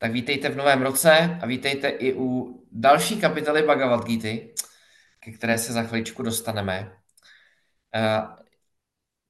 [0.00, 4.28] Tak vítejte v novém roce a vítejte i u další kapitoly Bhagavad Gita,
[5.20, 6.92] ke které se za chviličku dostaneme.
[7.96, 8.36] Uh,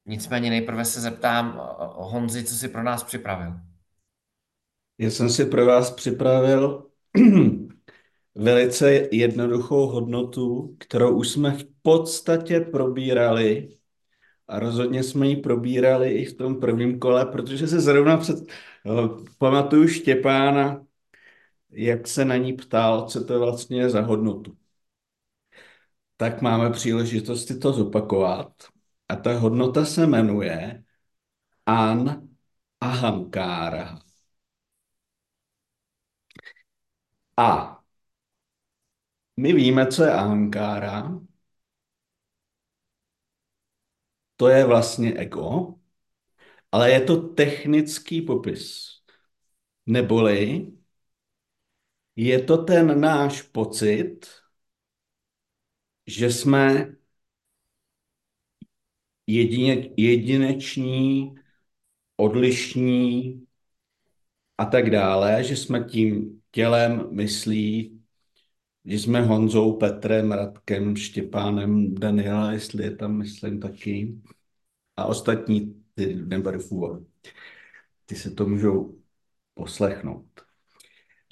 [0.07, 3.53] nicméně nejprve se zeptám uh, Honzi, co si pro nás připravil.
[4.99, 6.91] Já jsem si pro vás připravil
[8.35, 13.69] velice jednoduchou hodnotu, kterou už jsme v podstatě probírali
[14.49, 18.39] a rozhodně jsme ji probírali i v tom prvním kole, protože se zrovna před,
[19.39, 20.87] pamatuju Štěpána,
[21.71, 24.57] jak se na ní ptal, co to vlastně je za hodnotu.
[26.17, 28.53] Tak máme příležitost si to zopakovat.
[29.09, 30.85] A ta hodnota se jmenuje
[31.67, 32.29] An
[32.81, 34.01] Ahamkára.
[37.37, 37.81] A
[39.37, 41.21] my víme, co je ahamkára.
[44.37, 45.75] To je vlastně ego,
[46.73, 48.91] ale je to technický popis.
[49.87, 50.73] Neboli
[52.17, 54.27] je to ten náš pocit,
[56.07, 56.95] že jsme
[59.27, 61.35] jedině, jedineční,
[62.17, 63.47] odlišní
[64.59, 68.01] a tak dále, že jsme tím tělem, myslí,
[68.85, 74.21] že jsme Honzou, Petrem, Radkem, Štěpánem, Daniela, jestli je tam, myslím, taky.
[74.97, 77.07] A ostatní ty neberu.
[78.07, 78.99] Ty se to můžou
[79.55, 80.27] poslechnout.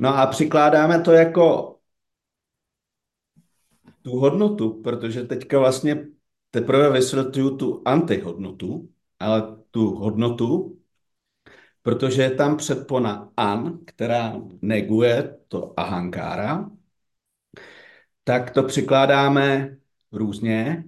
[0.00, 1.74] No a přikládáme to jako
[4.02, 6.06] tu hodnotu, protože teďka vlastně
[6.50, 8.88] teprve vysvětluju tu antihodnotu,
[9.18, 10.78] ale tu hodnotu,
[11.82, 16.70] protože je tam předpona an, která neguje to ahankára,
[18.24, 19.76] tak to přikládáme
[20.12, 20.84] různě,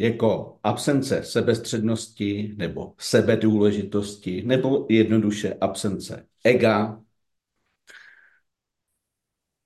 [0.00, 7.02] jako absence sebestřednosti nebo sebedůležitosti, nebo jednoduše absence ega,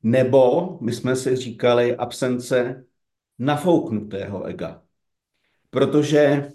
[0.02, 2.84] nebo my jsme si říkali absence
[3.38, 4.82] nafouknutého ega.
[5.70, 6.52] Protože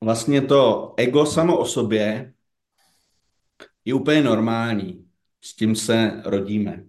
[0.00, 2.34] vlastně to ego samo o sobě
[3.84, 5.08] je úplně normální.
[5.40, 6.84] S tím se rodíme.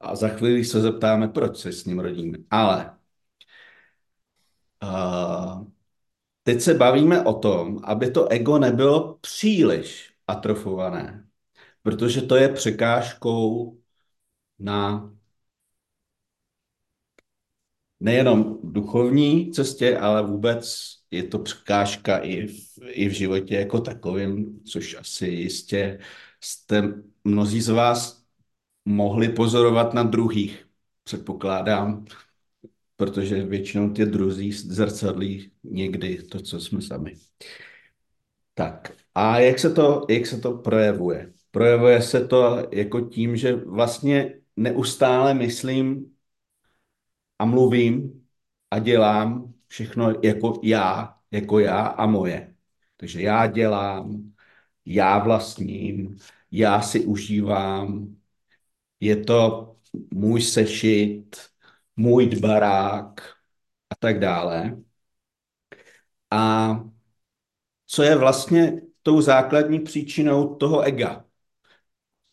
[0.00, 2.38] A za chvíli se zeptáme, proč se s ním rodíme.
[2.50, 2.94] Ale
[4.84, 5.66] uh,
[6.42, 11.28] teď se bavíme o tom, aby to ego nebylo příliš atrofované,
[11.82, 13.78] protože to je překážkou
[14.58, 15.10] na
[18.00, 24.60] nejenom duchovní cestě, ale vůbec je to překážka i v, i v životě jako takovým,
[24.64, 25.98] což asi jistě
[26.40, 28.24] jste mnozí z vás
[28.84, 30.66] mohli pozorovat na druhých,
[31.04, 32.04] předpokládám,
[33.04, 37.14] protože většinou ty druzí zrcadlí někdy to, co jsme sami.
[38.54, 41.32] Tak a jak se to, jak se to projevuje?
[41.50, 46.14] Projevuje se to jako tím, že vlastně neustále myslím
[47.38, 48.26] a mluvím
[48.70, 52.54] a dělám všechno jako já, jako já a moje.
[52.96, 54.32] Takže já dělám,
[54.86, 56.16] já vlastním,
[56.50, 58.16] já si užívám,
[59.00, 59.74] je to
[60.14, 61.36] můj sešit,
[61.96, 63.20] můj barák
[63.90, 64.76] a tak dále.
[66.30, 66.84] A
[67.86, 71.24] co je vlastně tou základní příčinou toho ega?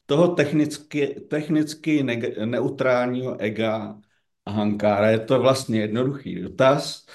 [0.05, 3.99] Toho technicky, technicky ne, neutrálního ega
[4.45, 5.09] a hankára.
[5.09, 7.05] Je to vlastně jednoduchý dotaz,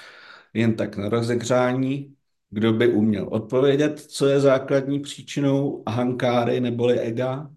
[0.53, 2.15] jen tak na rozehřání.
[2.49, 7.51] Kdo by uměl odpovědět, co je základní příčinou hankáry neboli ega?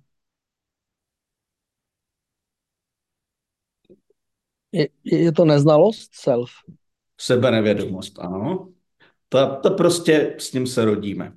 [4.73, 6.51] Je, je to neznalost self?
[7.21, 8.69] Sebenevědomost, ano.
[9.29, 11.33] To, to prostě s tím se rodíme.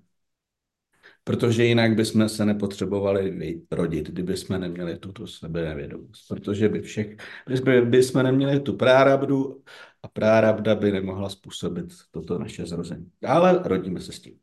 [1.23, 6.27] Protože jinak bychom se nepotřebovali rodit, kdyby jsme neměli tuto sebenevědomost.
[6.27, 7.17] Protože by všech,
[7.63, 9.61] by, by jsme neměli tu prárabdu
[10.03, 13.11] a prárabda by nemohla způsobit toto naše zrození.
[13.25, 14.33] Ale rodíme se s tím.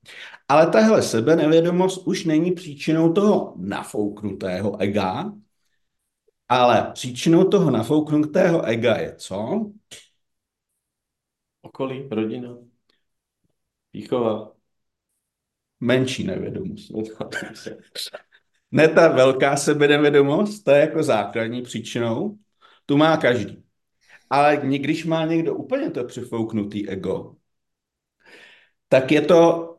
[0.49, 5.33] Ale tahle sebenevědomost už není příčinou toho nafouknutého ega,
[6.51, 9.71] ale příčinou toho nafouknutého ega je co?
[11.63, 12.57] Okolí, rodina,
[13.93, 14.53] výchova.
[15.81, 16.93] menší nevědomost.
[18.71, 22.39] Ne ta velká sebenevědomost, ta je jako základní příčinou,
[22.87, 23.65] tu má každý.
[24.31, 27.37] Ale když má někdo úplně to přifouknutý ego,
[28.89, 29.71] tak je to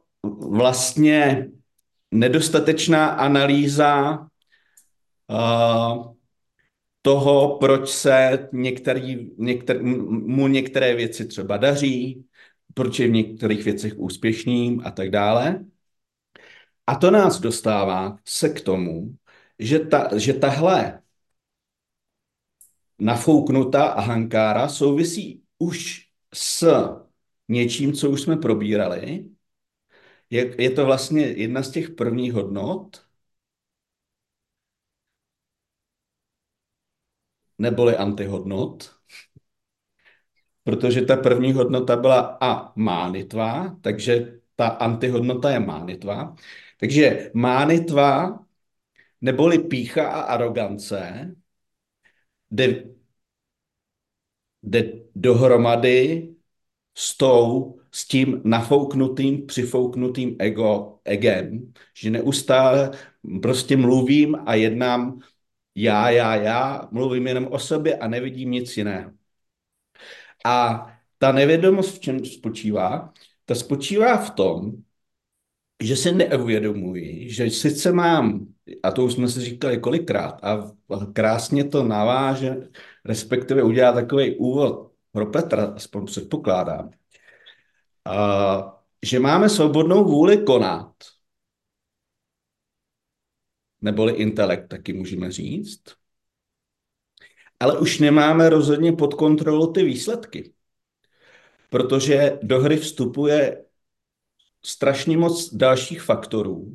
[0.50, 1.50] vlastně
[2.12, 4.20] nedostatečná analýza
[5.30, 6.12] uh,
[7.02, 12.26] toho, proč se některý, některý, mu některé věci třeba daří,
[12.74, 15.66] proč je v některých věcech úspěšným a tak dále.
[16.88, 19.16] A to nás dostává se k tomu,
[19.60, 21.02] že, ta, že tahle
[23.00, 26.68] nafouknutá ahankára souvisí už s
[27.48, 29.26] něčím, co už jsme probírali.
[30.30, 33.06] Je, je to vlastně jedna z těch prvních hodnot,
[37.62, 38.96] neboli antihodnot,
[40.64, 46.36] protože ta první hodnota byla a mánitva, takže ta antihodnota je mánitva.
[46.80, 48.40] Takže mánitva
[49.22, 51.36] neboli pícha a arogance
[52.52, 52.84] jde,
[54.64, 56.28] jde dohromady
[56.98, 62.92] s tou, s tím nafouknutým, přifouknutým ego, egem, že neustále
[63.42, 65.20] prostě mluvím a jednám
[65.76, 69.12] já, já, já, mluvím jenom o sobě a nevidím nic jiného.
[70.46, 70.88] A
[71.18, 73.14] ta nevědomost v čem spočívá?
[73.46, 74.72] Ta spočívá v tom,
[75.84, 78.48] že se neuvědomuji, že sice mám,
[78.84, 80.74] a to už jsme si říkali kolikrát, a
[81.14, 82.70] krásně to naváže,
[83.06, 86.92] respektive udělá takový úvod pro Petra, aspoň předpokládám,
[88.06, 90.94] a, že máme svobodnou vůli konat,
[93.82, 95.84] neboli intelekt taky můžeme říct,
[97.60, 100.54] ale už nemáme rozhodně pod kontrolu ty výsledky,
[101.70, 103.66] protože do hry vstupuje
[104.66, 106.74] strašně moc dalších faktorů,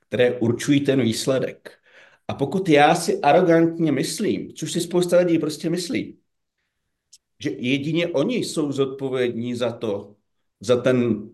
[0.00, 1.78] které určují ten výsledek.
[2.28, 6.18] A pokud já si arrogantně myslím, což si spousta lidí prostě myslí,
[7.38, 10.16] že jedině oni jsou zodpovědní za to,
[10.60, 11.30] za ten,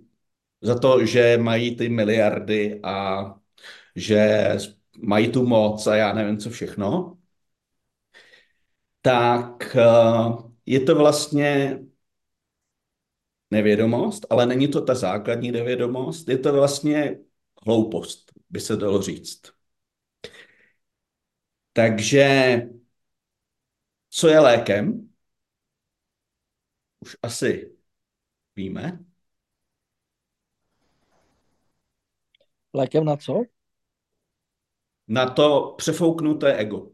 [0.60, 3.24] za to, že mají ty miliardy a
[3.96, 4.50] že
[5.02, 7.18] mají tu moc a já nevím co všechno,
[9.02, 9.82] tak eh,
[10.66, 11.78] je to vlastně
[13.50, 17.18] nevědomost, ale není to ta základní nevědomost, je to vlastně
[17.66, 19.42] hloupost, by se dalo říct.
[21.72, 22.24] Takže
[24.10, 25.10] co je lékem?
[27.00, 27.76] Už asi
[28.56, 29.04] víme.
[32.74, 33.42] Lékem na co?
[35.10, 36.90] Na to přefouknuté ego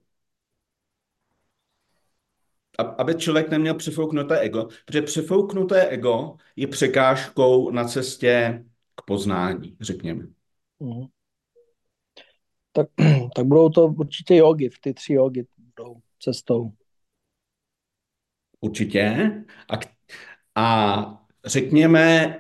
[2.79, 8.65] aby člověk neměl přefouknuté ego, protože přefouknuté ego je překážkou na cestě
[8.95, 10.27] k poznání, řekněme.
[10.81, 11.05] Mm.
[12.73, 12.89] Tak,
[13.37, 16.73] tak budou to určitě jogy, ty tři jogy budou cestou.
[18.61, 19.33] Určitě.
[19.71, 19.77] A,
[20.55, 22.37] a řekněme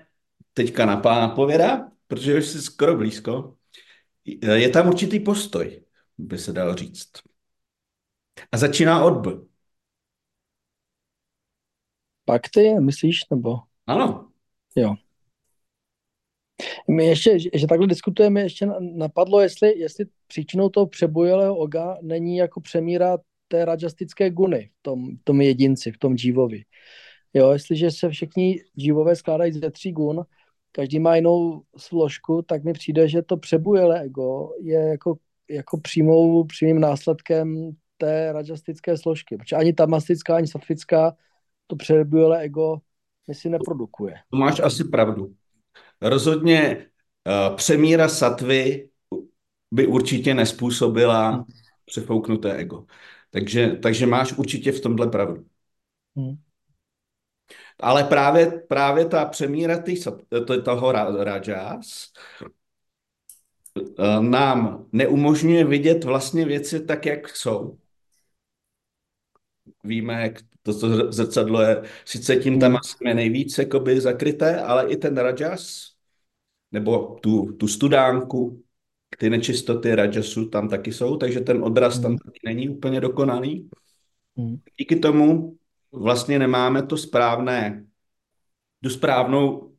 [0.52, 3.55] teďka na pána pověda, protože už jsi skoro blízko,
[4.54, 5.82] je tam určitý postoj,
[6.18, 7.10] by se dalo říct.
[8.52, 9.30] A začíná od B.
[12.24, 13.58] Pak ty, myslíš, nebo?
[13.86, 14.30] Ano.
[14.76, 14.94] Jo.
[16.90, 22.60] My ještě, že takhle diskutujeme, ještě napadlo, jestli, jestli příčinou toho přebujelého oga není jako
[22.60, 23.18] přemíra
[23.48, 26.64] té rajastické guny v tom, v tom jedinci, v tom dživovi.
[27.34, 30.24] Jo, jestliže se všichni dživové skládají ze tří gun,
[30.76, 35.16] každý má jinou složku, tak mi přijde, že to přebujelé ego je jako,
[35.50, 39.36] jako přímou, přímým následkem té rajastické složky.
[39.36, 41.16] Protože ani tamastická, ani satfická
[41.66, 42.76] to přebujelé ego
[43.28, 44.14] mi si neprodukuje.
[44.30, 45.34] To máš asi pravdu.
[46.02, 46.86] Rozhodně
[47.26, 48.88] uh, přemíra satvy
[49.70, 51.44] by určitě nespůsobila hmm.
[51.84, 52.84] přefouknuté ego.
[53.30, 55.44] Takže, takže máš určitě v tomhle pravdu.
[56.16, 56.36] Hmm.
[57.80, 59.94] Ale právě, právě ta přemíra tý,
[60.64, 60.92] toho
[61.24, 62.12] rajas
[63.78, 67.78] eh, nám neumožňuje vidět vlastně věci tak, jak jsou.
[69.84, 74.96] Víme, jak to, to zrcadlo je sice tím tam je nejvíc jakoby zakryté, ale i
[74.96, 75.92] ten rajas,
[76.72, 78.62] nebo tu, tu studánku,
[79.18, 83.70] ty nečistoty rajasu tam taky jsou, takže ten odraz tam taky není úplně dokonalý.
[84.78, 85.56] Díky tomu
[85.92, 87.86] vlastně nemáme to správné,
[88.82, 89.72] tu správnou,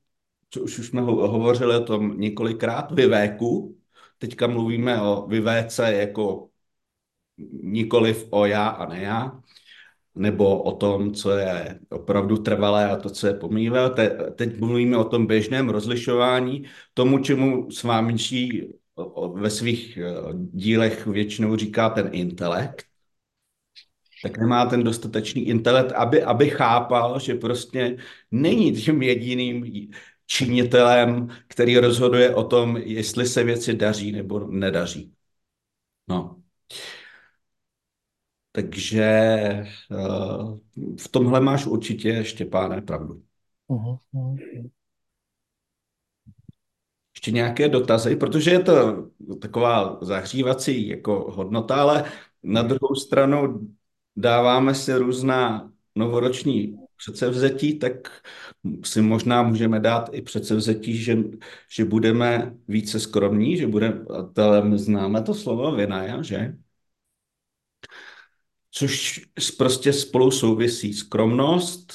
[0.49, 3.77] co už, už jsme ho, hovořili o tom několikrát, vyvéku.
[4.17, 6.49] Teďka mluvíme o vyvéce jako
[7.63, 9.41] nikoliv o já a ne já
[10.17, 13.89] nebo o tom, co je opravdu trvalé a to, co je pomíjivé.
[13.89, 18.15] Te, teď mluvíme o tom běžném rozlišování, tomu, čemu s vámi
[19.33, 22.86] ve svých eh, dílech většinou říká ten intelekt,
[24.23, 27.97] tak nemá ten dostatečný intelekt, aby, aby chápal, že prostě
[28.31, 29.65] není tím jediným
[30.25, 35.13] činitelem, který rozhoduje o tom, jestli se věci daří nebo nedaří.
[36.07, 36.41] No.
[38.51, 40.57] Takže uh,
[40.97, 43.23] v tomhle máš určitě, Štěpáne, pravdu.
[43.69, 43.99] Uh-huh.
[47.15, 49.07] Ještě nějaké dotazy, protože je to
[49.41, 52.11] taková zahřívací jako hodnota, ale
[52.43, 53.67] na druhou stranu
[54.17, 58.23] dáváme si různá novoroční předsevzetí, tak
[58.83, 61.17] si možná můžeme dát i předsevzetí, že,
[61.75, 64.05] že budeme více skromní, že budeme,
[64.37, 66.57] ale známe to slovo vinaja, že?
[68.71, 69.19] Což
[69.57, 71.93] prostě spolu souvisí skromnost,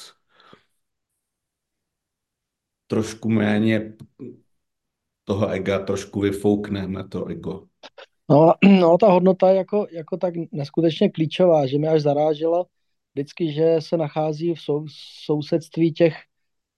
[2.86, 3.92] trošku méně
[5.24, 7.68] toho ega, trošku vyfoukneme to ego.
[8.30, 12.64] No, no ta hodnota je jako, jako tak neskutečně klíčová, že mě až zarážela
[13.14, 14.86] vždycky, že se nachází v sou,
[15.24, 16.16] sousedství těch,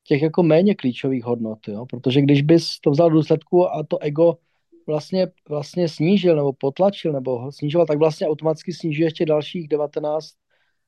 [0.04, 1.86] těch jako méně klíčových hodnot, jo?
[1.86, 4.38] protože když bys to vzal do důsledku a to ego
[4.86, 10.28] vlastně, vlastně snížil nebo potlačil nebo ho snižoval, tak vlastně automaticky snižuje ještě dalších 19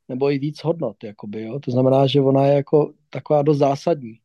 [0.09, 1.61] nebo i víc hodnot, jakoby, jo?
[1.61, 4.21] to znamená, že ona je jako taková dost zásadní.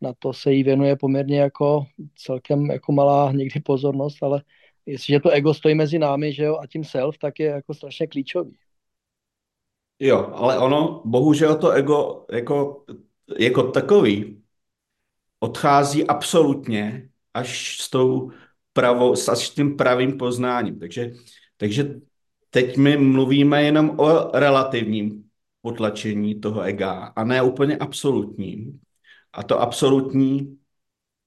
[0.00, 4.42] Na to se jí věnuje poměrně jako celkem jako malá někdy pozornost, ale
[4.88, 8.06] jestliže to ego stojí mezi námi, že jo, a tím self, tak je jako strašně
[8.06, 8.56] klíčový.
[9.98, 12.84] Jo, ale ono, bohužel to ego jako,
[13.38, 14.42] jako takový
[15.40, 18.30] odchází absolutně až s tou
[18.72, 20.78] pravou, až s tím pravým poznáním.
[20.78, 21.12] Takže,
[21.56, 22.00] takže
[22.50, 25.24] teď my mluvíme jenom o relativním
[25.62, 28.80] potlačení toho ega a ne úplně absolutním.
[29.32, 30.58] A to absolutní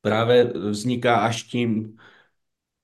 [0.01, 1.98] právě vzniká až tím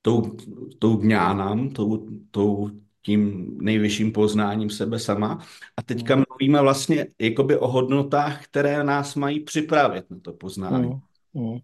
[0.07, 0.37] tou,
[0.79, 2.69] tou gnánám, tou, tou,
[3.01, 5.39] tím nejvyšším poznáním sebe sama.
[5.77, 6.23] A teďka mm.
[6.29, 10.87] mluvíme vlastně jakoby o hodnotách, které nás mají připravit na to poznání.
[11.33, 11.43] Mm.
[11.43, 11.57] Mm.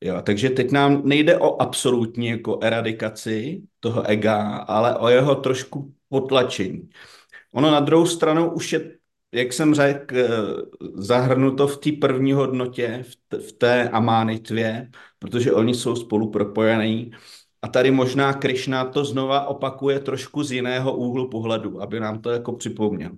[0.00, 5.94] Jo, takže teď nám nejde o absolutní jako eradikaci toho ega, ale o jeho trošku
[6.08, 6.88] potlačení.
[7.52, 8.98] Ono na druhou stranu už je,
[9.32, 10.28] jak jsem řekl, eh,
[10.94, 13.04] zahrnuto v té první hodnotě,
[13.48, 17.12] v té amánitvě, protože oni jsou spolu propojení
[17.62, 22.30] a tady možná Krišna to znova opakuje trošku z jiného úhlu pohledu, aby nám to
[22.30, 23.10] jako připomněl.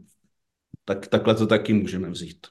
[0.84, 2.46] Tak takhle to taky můžeme vzít.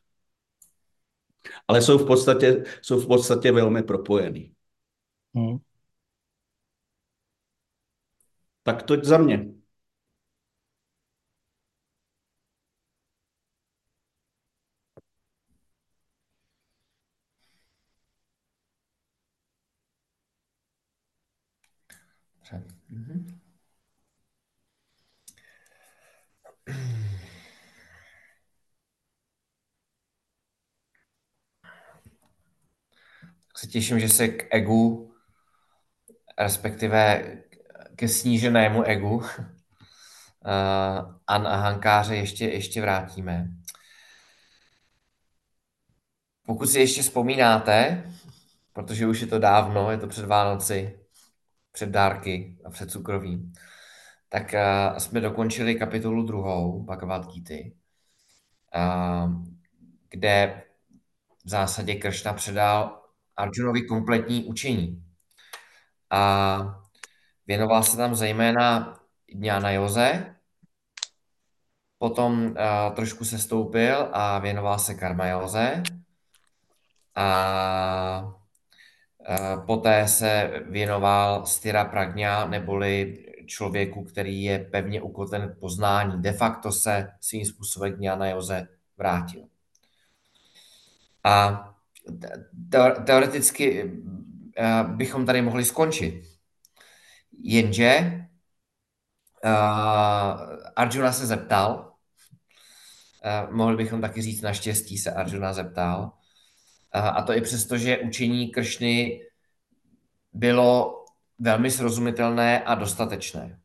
[1.67, 4.53] Ale jsou v podstatě, jsou v podstatě velmi propojený.
[5.36, 5.58] Hmm.
[8.63, 9.56] Tak to za mě.
[22.98, 23.13] Dobře.
[23.13, 23.39] Mhm.
[33.58, 35.13] se těším, že se k egu,
[36.39, 37.34] respektive
[37.96, 39.22] ke sníženému egu
[41.27, 43.48] a na Hankáře ještě, ještě vrátíme.
[46.46, 48.04] Pokud si ještě vzpomínáte,
[48.74, 51.06] protože už je to dávno, je to před Vánoci,
[51.77, 53.53] před dárky a před cukrovým,
[54.29, 57.53] tak uh, jsme dokončili kapitolu druhou Bhagavad Gita,
[58.75, 59.31] uh,
[60.10, 60.63] kde
[61.46, 63.01] v zásadě Kršna předal
[63.36, 65.03] Arjunovi kompletní učení.
[66.10, 66.81] A
[67.48, 68.98] věnoval se tam zejména
[69.34, 70.36] Dňána Joze,
[71.98, 75.84] potom uh, trošku se stoupil a věnoval se Karma Joze
[77.15, 77.27] a
[79.65, 86.22] Poté se věnoval Styra Pragna, neboli člověku, který je pevně ukotven v poznání.
[86.22, 88.67] De facto se svým způsobem k Jana Joze
[88.98, 89.41] vrátil.
[91.24, 91.63] A
[93.05, 93.91] teoreticky
[94.88, 96.24] bychom tady mohli skončit.
[97.43, 98.22] Jenže
[100.75, 101.93] Arjuna se zeptal,
[103.51, 106.12] mohli bychom taky říct naštěstí se Arjuna zeptal,
[106.98, 109.22] Eh, a to i přesto, že učení Kršny
[110.34, 111.04] bylo
[111.39, 113.60] velmi srozumitelné a dostatečné.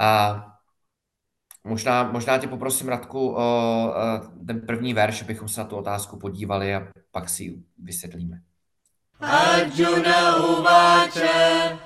[0.00, 0.42] A
[1.64, 3.94] možná, možná tě poprosím, Radku, o
[4.46, 8.40] ten první verš, abychom se na tu otázku podívali a pak si ji vysvětlíme.
[9.20, 11.78] Arjuna uváče,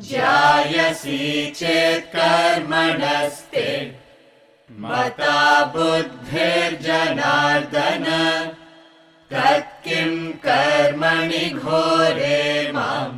[0.00, 3.96] Jayasi chet karmanasty,
[4.68, 8.57] mata buddhir janardana,
[9.31, 10.13] तत्किं
[10.45, 13.09] कर्मणि घोरे मां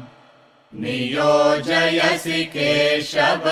[0.81, 3.45] नियोजयसि Keshav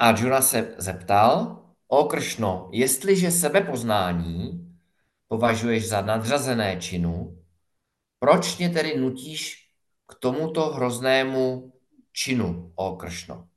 [0.00, 4.66] Arjuna se zeptal, o Kršno, jestliže sebepoznání
[5.28, 7.38] považuješ za nadřazené činu,
[8.18, 9.68] proč mě tedy nutíš
[10.06, 11.72] k tomuto hroznému
[12.12, 13.48] činu, o Kršno?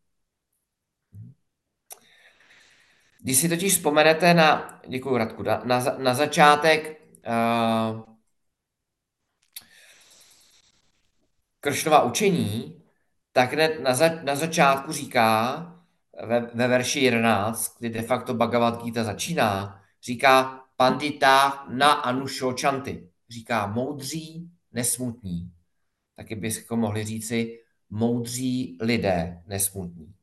[3.23, 8.03] Když si totiž vzpomenete na, děkuji Radku, na, na, na začátek uh,
[11.61, 12.83] Kršnova učení,
[13.33, 15.63] tak hned na, za, na začátku říká
[16.27, 23.09] ve, ve verši 11, kdy de facto Bhagavad Gita začíná, říká pandita na anušočanty.
[23.31, 25.53] Říká moudří, nesmutní.
[26.17, 27.61] Taky bychom mohli říci
[27.91, 30.15] moudří lidé, nesmutní.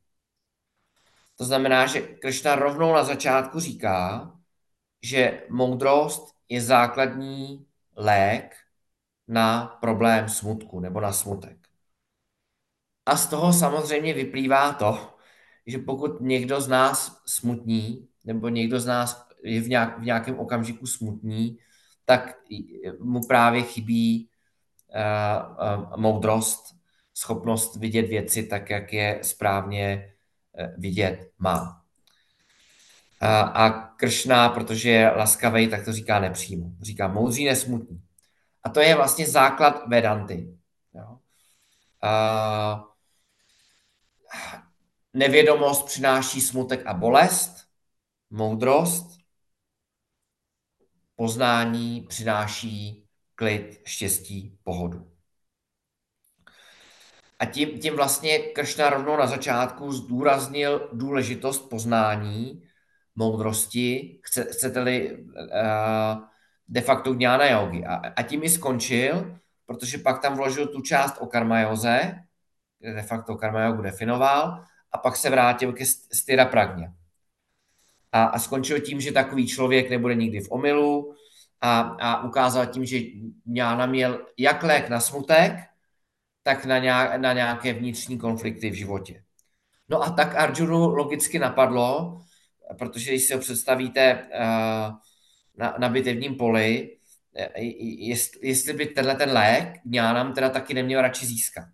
[1.36, 4.32] To znamená, že Kršna rovnou na začátku říká,
[5.02, 7.66] že moudrost je základní
[7.96, 8.56] lék
[9.28, 11.56] na problém smutku nebo na smutek.
[13.06, 15.16] A z toho samozřejmě vyplývá to,
[15.66, 20.38] že pokud někdo z nás smutní, nebo někdo z nás je v, nějak, v nějakém
[20.38, 21.58] okamžiku smutný,
[22.04, 22.38] tak
[23.00, 24.30] mu právě chybí
[24.94, 26.76] uh, uh, moudrost,
[27.14, 30.15] schopnost vidět věci tak, jak je správně
[30.76, 31.82] vidět má.
[33.20, 36.70] A Kršna, protože je laskavý, tak to říká nepřímo.
[36.82, 38.02] Říká moudří nesmutný.
[38.62, 40.58] A to je vlastně základ Vedanty.
[40.94, 41.18] Jo?
[42.04, 42.80] Uh,
[45.12, 47.66] nevědomost přináší smutek a bolest,
[48.30, 49.18] moudrost,
[51.16, 55.15] poznání přináší klid, štěstí, pohodu.
[57.38, 62.62] A tím, tím vlastně Kršna rovnou na začátku zdůraznil důležitost poznání,
[63.16, 66.22] moudrosti, chce, chcete-li uh,
[66.68, 67.84] de facto dňána jogi.
[67.84, 72.14] A, a tím i skončil, protože pak tam vložil tu část o karmajoze,
[72.78, 76.92] kde de facto karma jogu definoval, a pak se vrátil ke styra pragně.
[78.12, 81.14] A, a skončil tím, že takový člověk nebude nikdy v omylu
[81.60, 82.98] a, a ukázal tím, že
[83.46, 85.52] Jána měl jak lék na smutek,
[86.46, 89.24] tak na, nějak, na nějaké vnitřní konflikty v životě.
[89.88, 92.20] No a tak Arjunu logicky napadlo,
[92.78, 94.94] protože když si ho představíte uh,
[95.56, 96.98] na, na bitevním poli,
[97.36, 101.68] eh, jestli, jestli by tenhle ten lék Jánam teda taky neměl radši získat.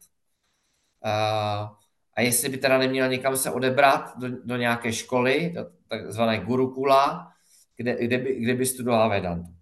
[1.04, 1.68] Uh,
[2.14, 7.32] a jestli by teda neměl někam se odebrat do, do nějaké školy, do takzvané gurukula,
[7.76, 9.52] kde, kde, by, kde by studoval Vedantu.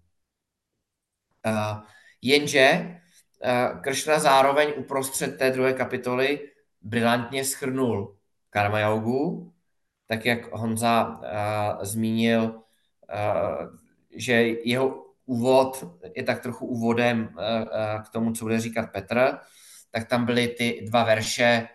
[2.21, 3.00] Jenže
[3.81, 6.49] Kršna zároveň uprostřed té druhé kapitoly
[6.81, 8.17] brilantně schrnul
[8.49, 9.53] karma jogu,
[10.07, 13.67] tak jak Honza uh, zmínil, uh,
[14.15, 19.37] že jeho úvod je tak trochu úvodem uh, uh, k tomu, co bude říkat Petr,
[19.91, 21.67] tak tam byly ty dva verše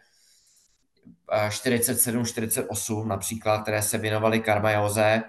[1.50, 5.22] 47, 48 například, které se věnovaly karmajoze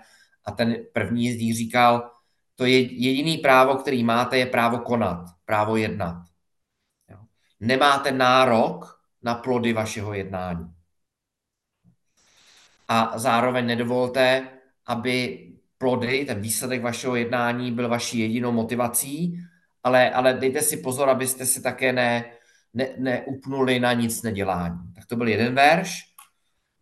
[0.45, 2.11] a ten první z nich říkal,
[2.55, 6.26] to je jediný právo, který máte, je právo konat, právo jednat.
[7.59, 10.73] Nemáte nárok na plody vašeho jednání.
[12.87, 14.47] A zároveň nedovolte,
[14.85, 19.39] aby plody, ten výsledek vašeho jednání byl vaší jedinou motivací,
[19.83, 22.31] ale, ale dejte si pozor, abyste si také ne,
[22.73, 24.93] ne, neupnuli na nic nedělání.
[24.95, 26.03] Tak to byl jeden verš.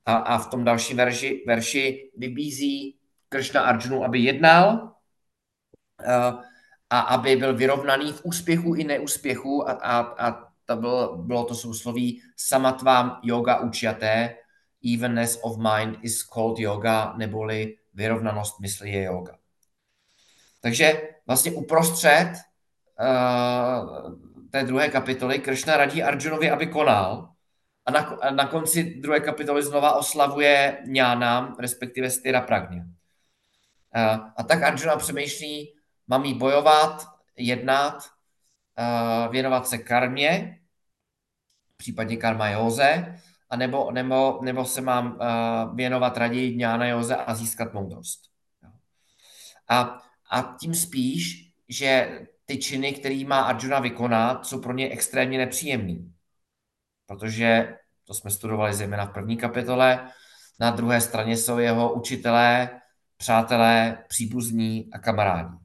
[0.05, 2.97] A, a v tom dalším verši, verši vybízí
[3.29, 6.41] Kršna Arjunu, aby jednal uh,
[6.89, 11.55] a aby byl vyrovnaný v úspěchu i neúspěchu a, a, a to bylo, bylo to
[11.55, 14.35] sousloví samatvám yoga učaté,
[14.93, 19.37] evenness of mind is called yoga, neboli vyrovnanost mysli je yoga.
[20.61, 22.33] Takže vlastně uprostřed
[22.99, 24.13] uh,
[24.49, 27.29] té druhé kapitoly Kršna radí Arjunovi, aby konal
[27.85, 32.85] a na, a na konci druhé kapitoly znova oslavuje Jnánám, respektive Styra Pragně.
[33.93, 35.73] A, a tak Arjuna přemýšlí,
[36.07, 37.05] mám jí bojovat,
[37.37, 38.03] jednat,
[39.31, 40.59] věnovat se karmě,
[41.77, 43.15] případně karma Józe,
[43.49, 45.19] a nebo, nebo, nebo se mám
[45.75, 48.21] věnovat raději Jnána Józe a získat moudrost.
[49.69, 55.37] A, a tím spíš, že ty činy, který má Arjuna vykonat, jsou pro ně extrémně
[55.37, 56.13] nepříjemný.
[57.05, 60.11] Protože, to jsme studovali zejména v první kapitole,
[60.59, 62.81] na druhé straně jsou jeho učitelé,
[63.17, 65.64] přátelé, příbuzní a kamarádi.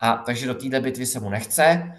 [0.00, 1.92] A takže do této bitvy se mu nechce,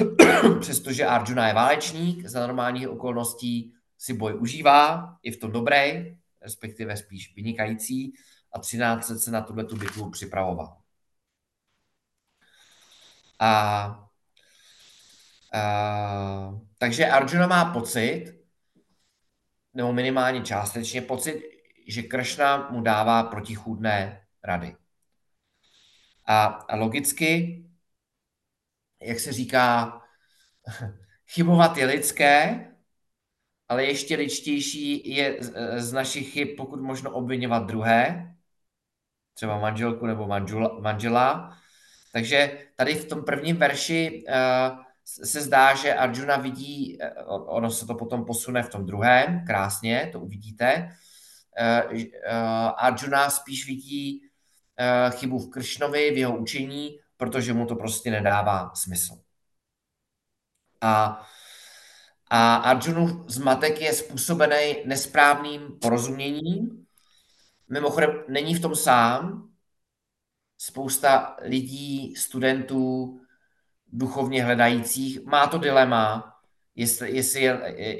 [0.60, 6.96] přestože Arjuna je válečník, za normálních okolností si boj užívá, je v tom dobrý, respektive
[6.96, 8.12] spíš vynikající
[8.52, 10.76] a 13 let se na tuhle tu bitvu připravoval.
[13.38, 13.84] A,
[15.52, 18.40] a, takže Arjuna má pocit,
[19.74, 21.42] nebo minimálně částečně pocit,
[21.88, 24.76] že Kršna mu dává protichůdné rady.
[26.30, 27.62] A, logicky,
[29.02, 30.00] jak se říká,
[31.26, 32.66] chybovat je lidské,
[33.68, 35.36] ale ještě ličtější je
[35.76, 38.30] z našich chyb, pokud možno obvinovat druhé,
[39.34, 41.56] třeba manželku nebo manžela, manžela.
[42.12, 47.86] Takže tady v tom prvním verši uh, se zdá, že Arjuna vidí, uh, ono se
[47.86, 50.96] to potom posune v tom druhém, krásně, to uvidíte.
[51.92, 52.02] Uh,
[52.76, 54.29] Arjuna spíš vidí
[55.10, 59.14] chybu v Kršnovi, v jeho učení, protože mu to prostě nedává smysl.
[60.80, 61.26] A,
[62.30, 66.86] a Arjunův zmatek je způsobený nesprávným porozuměním.
[67.68, 69.50] Mimochodem, není v tom sám.
[70.58, 73.20] Spousta lidí, studentů,
[73.86, 76.34] duchovně hledajících má to dilema,
[76.74, 77.42] jestli, jestli,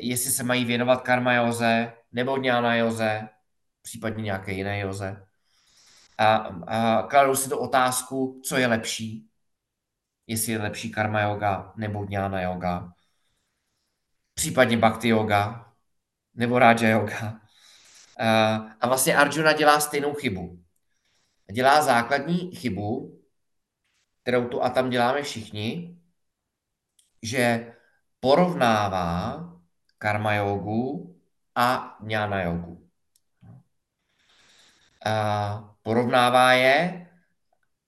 [0.07, 3.29] jestli se mají věnovat karma joze nebo dňána joze,
[3.83, 5.27] případně nějaké jiné joze.
[6.21, 9.31] A, a kladou si to otázku, co je lepší
[10.31, 12.93] jestli je lepší karma yoga nebo dňána yoga,
[14.35, 15.73] případně bhakti yoga
[16.35, 17.41] nebo raja yoga.
[18.81, 20.65] A vlastně Arjuna dělá stejnou chybu.
[21.53, 23.21] Dělá základní chybu,
[24.23, 25.99] kterou tu a tam děláme všichni,
[27.23, 27.75] že
[28.21, 29.45] porovnává
[29.99, 31.17] karma jogu
[31.55, 32.91] a dňána jogu.
[35.07, 37.07] A porovnává je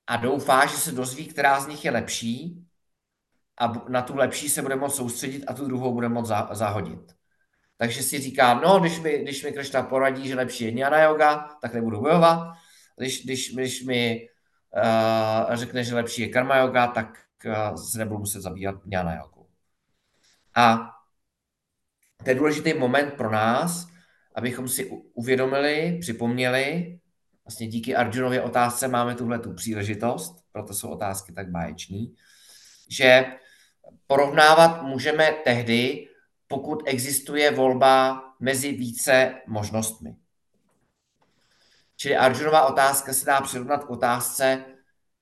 [0.06, 2.66] a doufá, že se dozví, která z nich je lepší
[3.60, 7.12] a na tu lepší se bude moct soustředit a tu druhou bude moct zahodit.
[7.76, 11.48] Takže si říká, no, když mi, když mi Krishna poradí, že lepší je jnana yoga,
[11.62, 12.56] tak nebudu bojovat.
[12.96, 14.28] Když, když, když mi
[14.76, 19.46] uh, řekne, že lepší je karma yoga, tak uh, se nebudu muset zabývat jnana yoga.
[20.54, 20.90] A
[22.24, 23.86] to je důležitý moment pro nás,
[24.34, 26.98] abychom si uvědomili, připomněli,
[27.52, 32.16] vlastně díky Arjunově otázce máme tuhle tu příležitost, proto jsou otázky tak báječní,
[32.88, 33.24] že
[34.06, 36.08] porovnávat můžeme tehdy,
[36.46, 40.16] pokud existuje volba mezi více možnostmi.
[41.96, 44.64] Čili Arjunová otázka se dá přirovnat k otázce,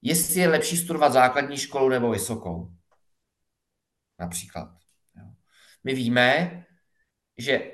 [0.03, 2.71] jestli je lepší studovat základní školu nebo vysokou.
[4.19, 4.69] Například.
[5.85, 6.65] My víme,
[7.39, 7.73] že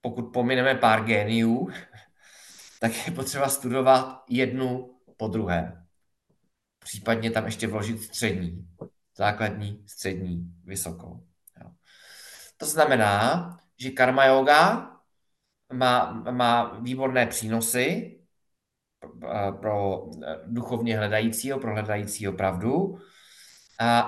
[0.00, 1.68] pokud pomineme pár géniů,
[2.80, 5.86] tak je potřeba studovat jednu po druhé.
[6.78, 8.68] Případně tam ještě vložit střední,
[9.16, 11.26] základní, střední, vysokou.
[11.60, 11.70] Jo.
[12.56, 14.90] To znamená, že karma yoga
[15.72, 18.16] má, má výborné přínosy
[19.60, 20.06] pro
[20.46, 22.98] duchovně hledajícího, pro hledajícího pravdu,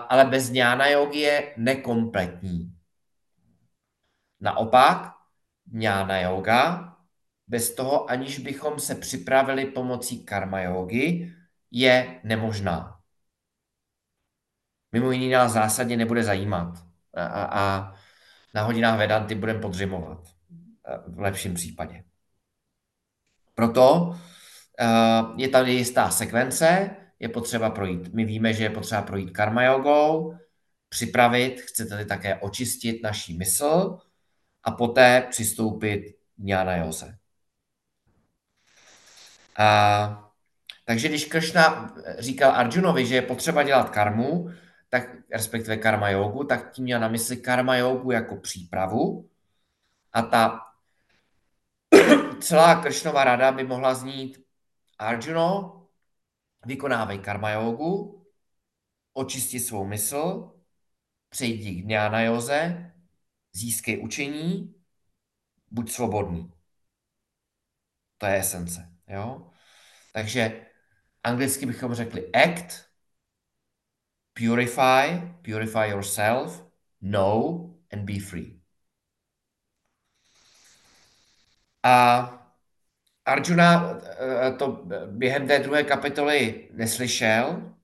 [0.08, 2.76] ale bez dňána jogy je nekompletní.
[4.40, 5.12] Naopak,
[5.66, 6.91] dňána yoga
[7.52, 11.32] bez toho, aniž bychom se připravili pomocí karma yogi,
[11.70, 13.00] je nemožná.
[14.92, 16.78] Mimo jiný nás zásadně nebude zajímat.
[17.14, 17.94] A, a, a
[18.54, 20.28] na hodinách Vedanty budeme podřimovat.
[21.06, 22.04] V lepším případě.
[23.54, 28.14] Proto uh, je tady jistá sekvence, je potřeba projít.
[28.14, 30.36] My víme, že je potřeba projít karma jogou,
[30.88, 33.98] připravit, chcete-li také očistit naší mysl
[34.62, 36.00] a poté přistoupit
[36.36, 37.21] k jnana joze.
[39.58, 40.32] A,
[40.84, 44.50] takže když Kršna říkal Arjunovi, že je potřeba dělat karmu,
[44.88, 49.30] tak, respektive karma jogu, tak tím měl na mysli karma jogu jako přípravu.
[50.12, 50.60] A ta
[52.40, 54.44] celá Kršnova rada by mohla znít
[54.98, 55.78] Arjuno,
[56.66, 58.24] vykonávej karma jogu,
[59.12, 60.52] očisti svou mysl,
[61.28, 62.92] přejdi k dňána joze,
[63.52, 64.74] získej učení,
[65.70, 66.52] buď svobodný.
[68.18, 68.91] To je esence.
[69.12, 69.50] Jo?
[70.12, 70.66] Takže
[71.24, 72.84] anglicky bychom řekli act,
[74.34, 76.64] purify, purify yourself,
[77.02, 78.60] know and be free.
[81.82, 82.38] A
[83.24, 84.00] Arjuna
[84.48, 87.74] eh, to během té druhé kapitoly neslyšel,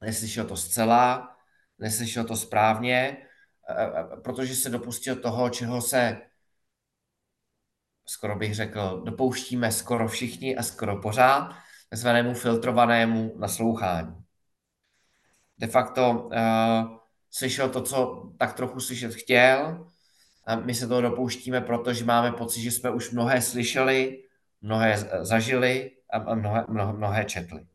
[0.00, 1.36] neslyšel to zcela,
[1.78, 3.16] neslyšel to správně,
[3.68, 6.22] eh, eh, protože se dopustil toho, čeho se
[8.06, 11.54] skoro bych řekl, dopouštíme skoro všichni a skoro pořád,
[11.90, 14.14] takzvanému filtrovanému naslouchání.
[15.58, 16.98] De facto uh,
[17.30, 19.86] slyšel to, co tak trochu slyšet chtěl
[20.46, 24.22] A my se toho dopouštíme, protože máme pocit, že jsme už mnohé slyšeli,
[24.62, 27.66] mnohé zažili a mnohé, mnohé, mnohé četli.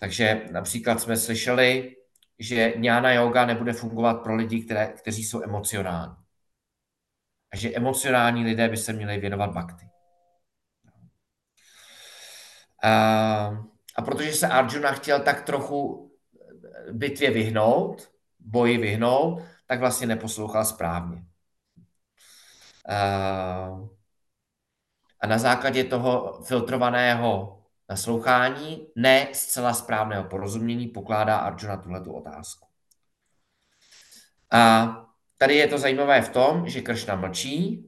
[0.00, 1.96] Takže například jsme slyšeli,
[2.38, 6.23] že jnana yoga nebude fungovat pro lidi, které, kteří jsou emocionální.
[7.54, 9.88] A že emocionální lidé by se měli věnovat bakty.
[12.82, 12.90] A,
[13.96, 16.10] a protože se Arjuna chtěl tak trochu
[16.92, 21.24] bitvě vyhnout, boji vyhnout, tak vlastně neposlouchal správně.
[25.20, 32.68] A, na základě toho filtrovaného naslouchání, ne zcela správného porozumění, pokládá Arjuna tuhletu otázku.
[34.50, 35.03] A
[35.38, 37.86] tady je to zajímavé v tom, že Kršna mlčí,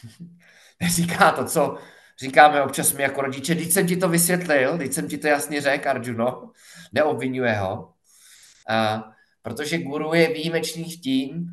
[0.80, 1.78] neříká to, co
[2.20, 5.60] říkáme občas my jako rodiče, když jsem ti to vysvětlil, když jsem ti to jasně
[5.60, 6.52] řekl, Arjuno,
[6.92, 7.92] neobvinuje ho,
[8.68, 9.04] a,
[9.42, 11.46] protože guru je výjimečný v tím,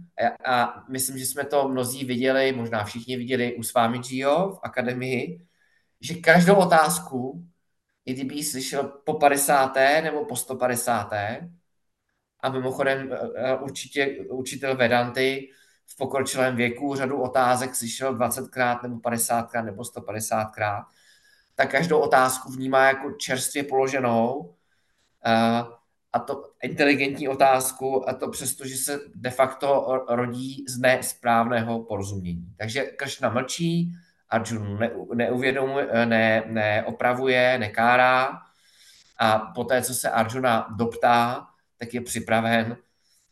[0.45, 4.59] a, a myslím, že jsme to mnozí viděli, možná všichni viděli u Svámi Gio v
[4.63, 5.45] akademii,
[6.01, 7.47] že každou otázku
[8.05, 9.75] i kdyby ji slyšel po 50.
[10.03, 11.13] nebo po 150.
[12.45, 15.49] A mimochodem eh, eh, určitě učitel Vedanty
[15.87, 20.83] v pokročilém věku řadu otázek slyšel 20krát nebo 50krát nebo 150krát,
[21.55, 24.55] tak každou otázku vnímá jako čerstvě položenou
[25.25, 25.63] eh,
[26.13, 32.53] a to inteligentní otázku a to přesto, že se de facto rodí z nesprávného porozumění.
[32.57, 33.91] Takže Kršna mlčí,
[34.29, 38.41] Arjun ne, neuvědomuje, ne, neopravuje, nekárá
[39.17, 42.77] a poté, co se Arjuna doptá, tak je připraven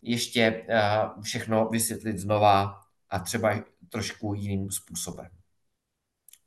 [0.01, 0.81] ještě eh,
[1.21, 5.29] všechno vysvětlit znova a třeba trošku jiným způsobem.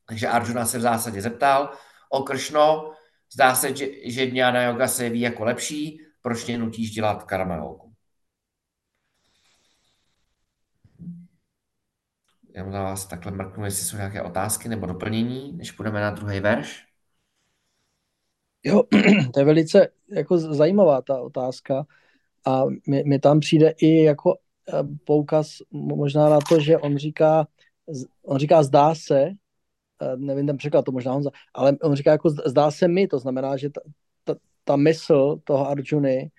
[0.07, 1.71] Takže Arjuna se v zásadě zeptal,
[2.11, 2.93] o Kršno,
[3.33, 7.87] zdá se, že, Dňána yoga se ví jako lepší, proč mě nutíš dělat karma yoga?
[12.57, 16.41] jenom na vás takhle mrknu, jestli jsou nějaké otázky nebo doplnění, než půjdeme na druhý
[16.41, 16.86] verš.
[18.67, 18.83] Jo,
[19.35, 21.87] to je velice jako zajímavá ta otázka
[22.47, 24.35] a mi, mi tam přijde i jako
[24.69, 24.73] eh,
[25.05, 27.47] poukaz možná na to, že on říká,
[28.23, 29.21] on říká zdá se,
[30.03, 31.23] eh, nevím ten překlad, to možná on,
[31.55, 33.81] ale on říká jako zdá se mi, to znamená, že ta,
[34.25, 36.31] ta, ta mysl toho Arjuny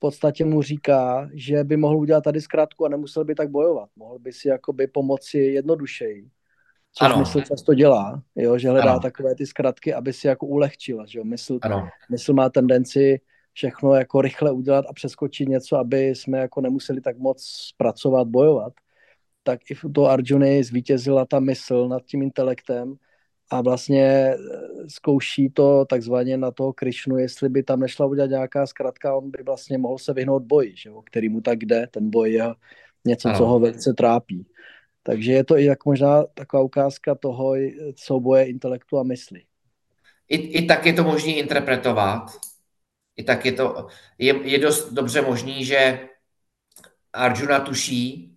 [0.00, 3.90] podstatě mu říká, že by mohl udělat tady zkrátku a nemusel by tak bojovat.
[3.96, 6.30] Mohl by si jakoby pomoci jednodušeji.
[6.92, 7.18] Což ano.
[7.18, 9.00] mysl často dělá, jo, že hledá ano.
[9.00, 11.06] takové ty zkratky, aby si jako ulehčila.
[11.06, 11.24] Že jo?
[11.24, 11.88] Mysl, ano.
[12.10, 13.20] mysl má tendenci
[13.52, 18.72] všechno jako rychle udělat a přeskočit něco, aby jsme jako nemuseli tak moc pracovat, bojovat.
[19.42, 22.96] Tak i to Arjuny zvítězila ta mysl nad tím intelektem
[23.50, 24.36] a vlastně eh,
[24.88, 29.42] zkouší to takzvaně na toho Krišnu, jestli by tam nešla udělat nějaká zkratka, on by
[29.42, 32.44] vlastně mohl se vyhnout boji, že jo, který mu tak jde, ten boj je
[33.04, 33.38] něco, ano.
[33.38, 34.46] co ho velice trápí.
[35.02, 37.54] Takže je to i jak možná taková ukázka toho
[37.96, 39.42] souboje intelektu a mysli.
[40.28, 42.30] I, i tak je to možné interpretovat.
[43.16, 43.86] I tak je to,
[44.18, 46.08] je, je dost dobře možný, že
[47.12, 48.30] Arjuna tuší,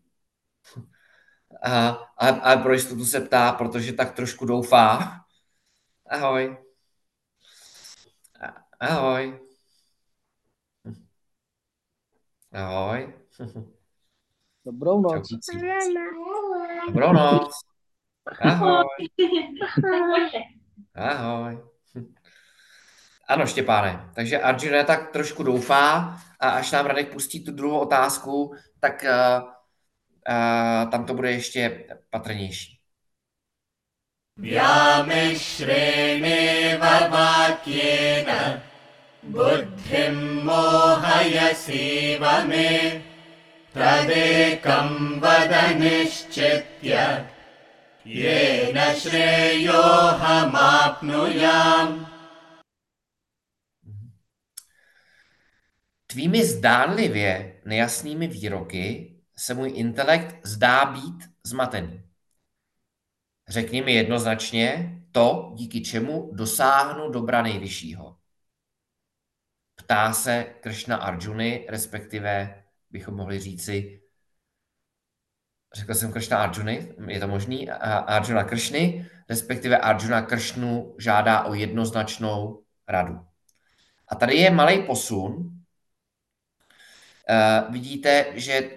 [1.64, 5.20] a, a, a pro jistotu se ptá, protože tak trošku doufá.
[6.06, 6.58] Ahoj.
[8.80, 9.40] Ahoj.
[12.52, 13.14] Ahoj.
[14.65, 15.29] Dobrou noc.
[16.87, 17.51] Dobrou noc.
[18.41, 18.85] Ahoj.
[20.95, 21.59] Ahoj.
[23.29, 24.11] Ano, Štěpáne.
[24.15, 29.59] Takže Arjuna tak trošku doufá a až nám Radek pustí tu druhou otázku, tak uh,
[30.29, 32.79] a tam to bude ještě patrnější.
[34.39, 35.53] व्यामिश्रेणेव
[37.13, 38.29] वाक्येन
[39.25, 42.69] बुद्धिं मोहयसीव मे
[43.75, 44.89] तदेकं
[45.23, 46.93] वद निश्चित्य
[48.07, 50.09] येन श्रेयोऽहमाप्नुयाम्
[56.11, 62.03] Tvými zdánlivě nejasnými výroky se můj intelekt zdá být zmatený.
[63.49, 68.17] Řekni mi jednoznačně to, díky čemu dosáhnu dobra nejvyššího.
[69.75, 72.62] Ptá se Kršna Arjuny, respektive
[72.94, 74.02] bychom mohli říci,
[75.76, 82.64] řekl jsem Kršna Arjuny, je to možný, Arjuna Kršny, respektive Arjuna Kršnu žádá o jednoznačnou
[82.88, 83.20] radu.
[84.08, 85.50] A tady je malý posun.
[87.30, 88.70] Uh, vidíte, že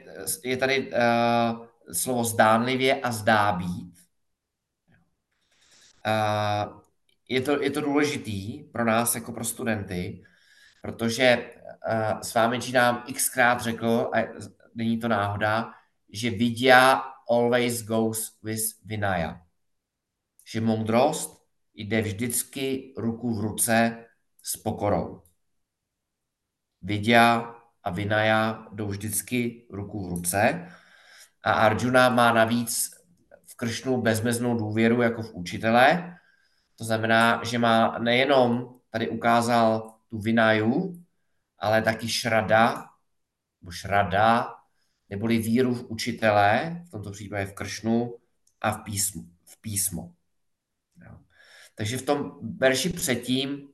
[0.45, 3.99] je tady uh, slovo zdánlivě a zdá být.
[6.07, 6.81] Uh,
[7.29, 10.25] je, to, je to důležitý pro nás jako pro studenty,
[10.83, 11.51] protože
[12.23, 14.19] s vámi nám xkrát řekl, a
[14.75, 15.73] není to náhoda,
[16.13, 19.41] že vidia always goes with Vinaya.
[20.47, 24.05] Že moudrost jde vždycky ruku v ruce
[24.43, 25.23] s pokorou.
[26.83, 30.69] Vidya a Vinaya jdou vždycky ruku v ruce
[31.45, 32.91] a Arjuna má navíc
[33.47, 36.17] v Kršnu bezmeznou důvěru jako v učitele.
[36.77, 41.06] To znamená, že má nejenom tady ukázal tu Vinaju,
[41.59, 42.85] ale taky šrada,
[43.63, 44.55] nebo šrada,
[45.11, 48.17] neboli víru v učitele, v tomto případě v Kršnu
[48.61, 49.23] a v písmu.
[49.45, 50.13] V písmo.
[51.07, 51.19] Jo.
[51.75, 53.69] Takže v tom verši předtím,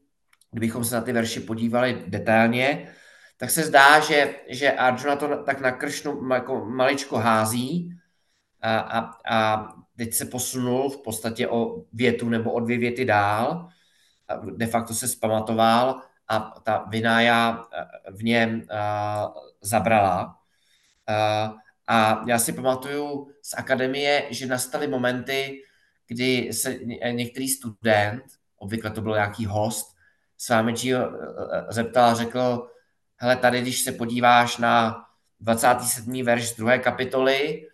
[0.50, 2.94] kdybychom se na ty verši podívali detailně,
[3.36, 7.98] tak se zdá, že, že Arjuna to tak na Kršnu jako maličko hází
[8.60, 13.68] a, a, a teď se posunul v podstatě o větu nebo o dvě věty dál,
[14.56, 17.66] de facto se zpamatoval a ta vinája
[18.10, 20.38] v něm uh, zabrala.
[21.08, 25.62] Uh, a já si pamatuju z akademie, že nastaly momenty,
[26.06, 26.74] kdy se
[27.10, 28.22] některý student,
[28.56, 29.92] obvykle to byl nějaký host,
[30.42, 30.92] Svámičí
[31.68, 32.70] zeptal a řekl,
[33.16, 35.04] hele, tady, když se podíváš na
[35.40, 36.24] 27.
[36.24, 37.68] verš z druhé kapitoly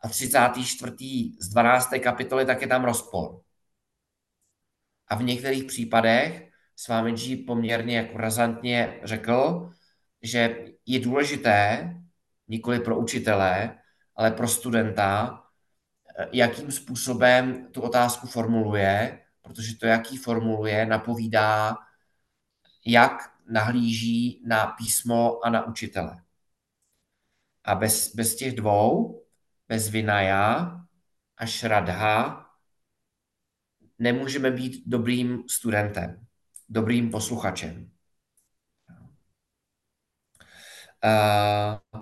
[0.00, 0.92] a 34.
[1.40, 1.90] z 12.
[2.02, 3.40] kapitoly, tak je tam rozpor.
[5.08, 6.49] A v některých případech
[6.82, 9.70] Svámičí poměrně jako razantně řekl,
[10.22, 11.90] že je důležité,
[12.48, 13.78] nikoli pro učitele,
[14.16, 15.42] ale pro studenta,
[16.32, 21.76] jakým způsobem tu otázku formuluje, protože to, jaký formuluje, napovídá,
[22.86, 26.22] jak nahlíží na písmo a na učitele.
[27.64, 29.22] A bez, bez těch dvou,
[29.68, 30.80] bez Vinaya
[31.36, 32.46] a Shraddha,
[33.98, 36.26] nemůžeme být dobrým studentem,
[36.70, 37.90] dobrým posluchačem.
[41.04, 42.00] Uh,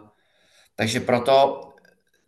[0.76, 1.68] takže proto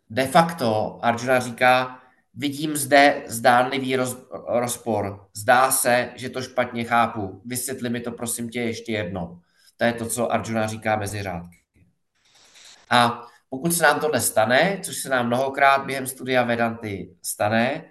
[0.09, 1.99] de facto Arjuna říká,
[2.33, 5.29] vidím zde zdánlivý roz, rozpor.
[5.33, 7.41] Zdá se, že to špatně chápu.
[7.45, 9.41] Vysvětli mi to prosím tě ještě jednou.
[9.77, 11.57] To je to, co Arjuna říká mezi řádky.
[12.89, 17.83] A pokud se nám to nestane, což se nám mnohokrát během studia Vedanty stane,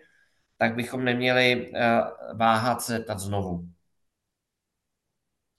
[0.56, 2.00] tak bychom neměli eh,
[2.34, 3.68] váhat se tak znovu.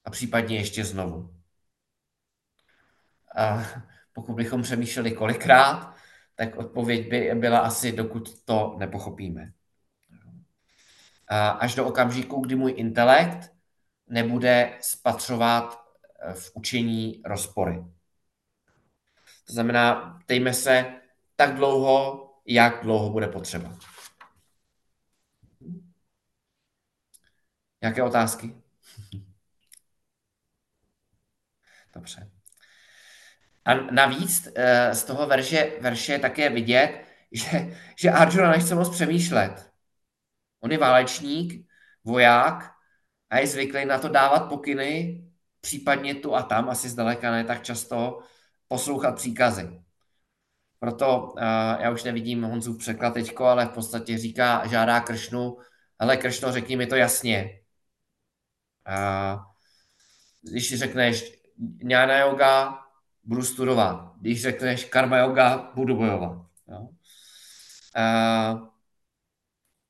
[0.06, 1.36] A případně ještě znovu.
[3.38, 3.64] A
[4.14, 5.96] pokud bychom přemýšleli kolikrát,
[6.36, 9.54] tak odpověď by byla asi, dokud to nepochopíme.
[11.60, 13.52] Až do okamžiku, kdy můj intelekt
[14.08, 15.86] nebude spatřovat
[16.20, 17.86] eh, v učení rozpory.
[19.48, 21.02] To znamená, ptejme se
[21.36, 23.78] tak dlouho, jak dlouho bude potřeba.
[27.82, 28.61] Jaké otázky?
[31.94, 32.32] Dobře.
[33.66, 38.90] A navíc eh, z toho verše, verše je také vidět, že, že Arjuna nechce moc
[38.90, 39.72] přemýšlet.
[40.60, 41.68] On je válečník,
[42.04, 42.72] voják
[43.30, 45.24] a je zvyklý na to dávat pokyny,
[45.62, 48.20] případně tu a tam, asi zdaleka ne tak často,
[48.68, 49.82] poslouchat příkazy.
[50.80, 51.42] Proto uh,
[51.80, 55.58] já už nevidím Honzův překlad teďko, ale v podstatě říká, žádá Kršnu,
[56.00, 57.62] ale Kršno, řekni mi to jasně.
[58.88, 59.42] Uh,
[60.42, 61.41] když řekneš
[61.80, 62.80] jnana yoga,
[63.24, 64.14] budu studovat.
[64.22, 66.46] Když řekneš karma yoga, budu bojovat.
[66.68, 66.80] Jo?
[67.98, 68.68] Uh,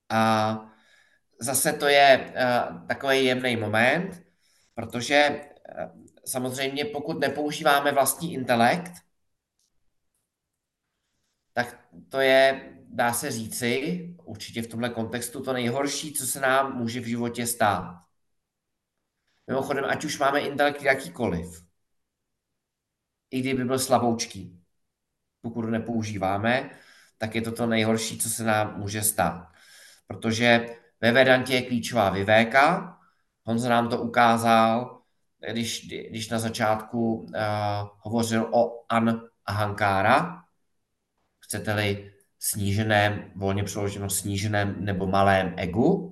[0.09, 0.71] a
[1.39, 2.33] zase to je
[2.87, 4.23] takový jemný moment,
[4.73, 5.45] protože
[6.25, 8.91] samozřejmě pokud nepoužíváme vlastní intelekt,
[11.53, 16.77] tak to je, dá se říci, určitě v tomhle kontextu to nejhorší, co se nám
[16.77, 18.10] může v životě stát.
[19.47, 21.63] Mimochodem, ať už máme intelekt jakýkoliv,
[23.31, 24.61] i kdyby byl slaboučký,
[25.41, 26.69] pokud ho nepoužíváme,
[27.17, 29.47] tak je to to nejhorší, co se nám může stát.
[30.07, 32.97] Protože ve Vedantě je klíčová vyvéka,
[33.43, 35.01] Honza nám to ukázal,
[35.51, 37.27] když, když na začátku uh,
[37.97, 40.43] hovořil o an ahankára,
[41.39, 46.10] chcete-li sníženém, volně přeloženo sníženém nebo malém egu,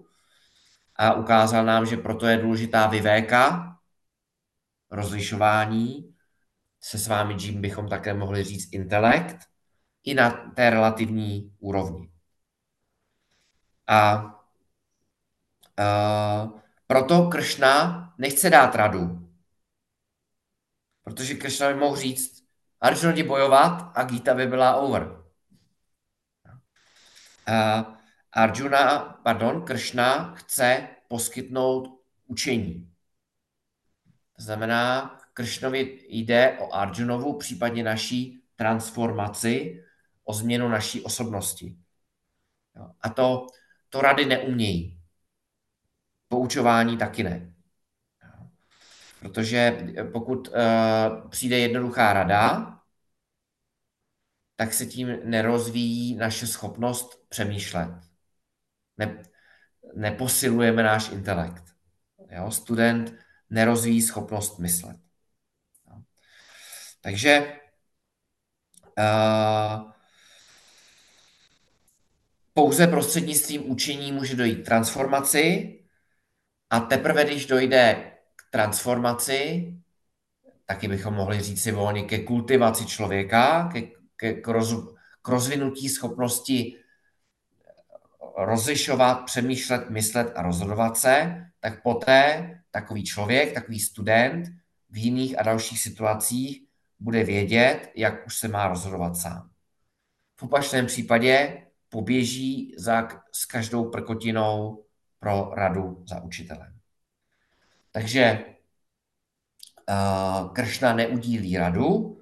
[0.99, 3.75] a ukázal nám, že proto je důležitá vyvéka,
[4.91, 6.15] rozlišování,
[6.81, 9.37] se s vámi Jim bychom také mohli říct intelekt,
[10.03, 12.11] i na té relativní úrovni.
[13.87, 14.23] A
[15.79, 19.29] uh, proto Kršna nechce dát radu.
[21.03, 22.43] Protože Kršna by mohl říct,
[22.81, 25.23] Arjuna bojovat a Gita by byla over.
[27.47, 27.98] Uh,
[28.32, 32.93] Arjuna, pardon, Kršna chce poskytnout učení.
[34.36, 39.84] To znamená, Kršnovi jde o Arjunovu, případně naší transformaci
[40.23, 41.77] o změnu naší osobnosti.
[43.01, 43.47] A to,
[43.89, 45.01] to rady neumějí.
[46.27, 47.53] Poučování taky ne.
[49.19, 49.77] Protože
[50.11, 52.75] pokud uh, přijde jednoduchá rada,
[54.55, 58.09] tak se tím nerozvíjí naše schopnost přemýšlet.
[58.99, 59.23] Ne,
[59.95, 61.63] neposilujeme náš intelekt.
[62.31, 62.51] Jo?
[62.51, 63.15] Student
[63.49, 64.97] nerozvíjí schopnost myslet.
[65.87, 66.01] Jo?
[67.01, 67.59] Takže
[68.99, 69.91] uh,
[72.53, 75.75] pouze prostřednictvím učení může dojít transformaci
[76.69, 79.73] a teprve, když dojde k transformaci,
[80.65, 83.81] taky bychom mohli říct si volně ke kultivaci člověka, ke,
[84.15, 84.73] ke, k, roz,
[85.21, 86.77] k rozvinutí schopnosti
[88.45, 94.47] rozlišovat, přemýšlet, myslet a rozhodovat se, tak poté takový člověk, takový student
[94.89, 96.63] v jiných a dalších situacích
[96.99, 99.49] bude vědět, jak už se má rozhodovat sám.
[100.35, 104.83] V opačném případě poběží za, s každou prkotinou
[105.19, 106.79] pro radu za učitelem.
[107.91, 108.45] Takže
[109.89, 112.21] uh, Kršna neudílí radu,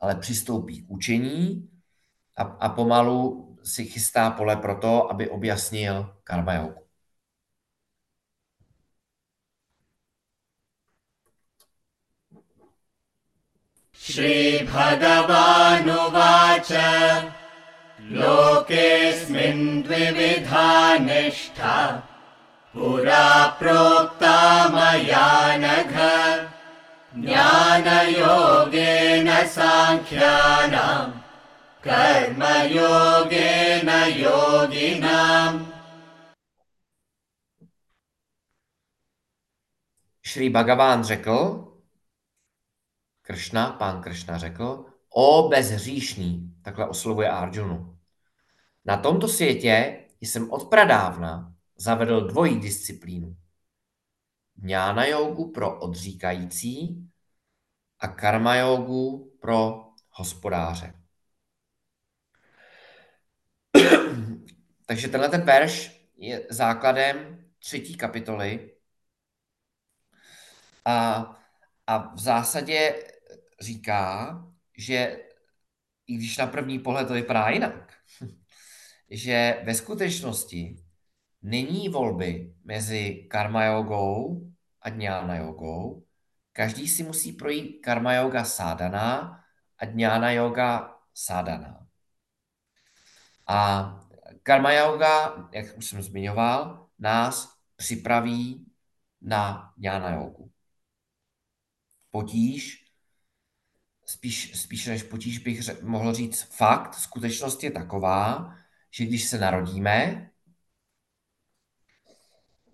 [0.00, 1.70] ale přistoupí k učení
[2.36, 6.81] a, a pomalu si chystá pole pro to, aby objasnil karma jogu.
[14.91, 16.71] श्रीभगवानुवाच
[18.17, 20.67] लोकेऽस्मिन् द्विविधा
[21.05, 21.77] निष्ठा
[22.73, 23.29] पुरा
[23.59, 24.37] प्रोक्ता
[24.73, 25.29] मया
[25.63, 25.93] नघ
[27.25, 31.11] ज्ञानयोगेन साङ्ख्यानाम्
[31.85, 35.71] कर्मयोगेन योगिनाम्
[40.31, 41.67] Šrý Bhagaván řekl,
[43.21, 47.99] Kršna, pán Kršna řekl, o bezhříšný, takhle oslovuje Arjunu.
[48.85, 53.37] Na tomto světě jsem od pradávna zavedl dvojí disciplínu.
[54.55, 57.07] Jnana jogu pro odříkající
[57.99, 60.93] a karma jogu pro hospodáře.
[64.86, 68.70] Takže tenhle ten verš je základem třetí kapitoly
[70.84, 71.26] a,
[71.86, 73.04] a v zásadě
[73.60, 74.36] říká,
[74.78, 75.18] že
[76.06, 77.94] i když na první pohled to vypadá jinak,
[79.10, 80.84] že ve skutečnosti
[81.42, 84.46] není volby mezi karma jogou
[84.82, 86.06] a dňána jogou.
[86.52, 89.40] Každý si musí projít karma yoga sádana
[89.78, 91.86] a dňána yoga sádana.
[93.46, 94.05] A
[94.46, 98.66] karma yoga, jak už jsem zmiňoval, nás připraví
[99.20, 100.52] na dňána jogu.
[102.10, 102.86] Potíž
[104.04, 108.54] spíš, spíš než potíž bych řek, mohl říct fakt, skutečnost je taková,
[108.90, 110.30] že když se narodíme,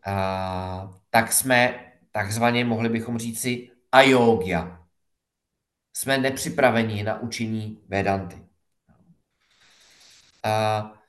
[0.07, 4.89] a, tak jsme takzvaně, mohli bychom říci, ayogya.
[5.97, 8.49] Jsme nepřipraveni na učení Vedanty.
[10.45, 11.02] A,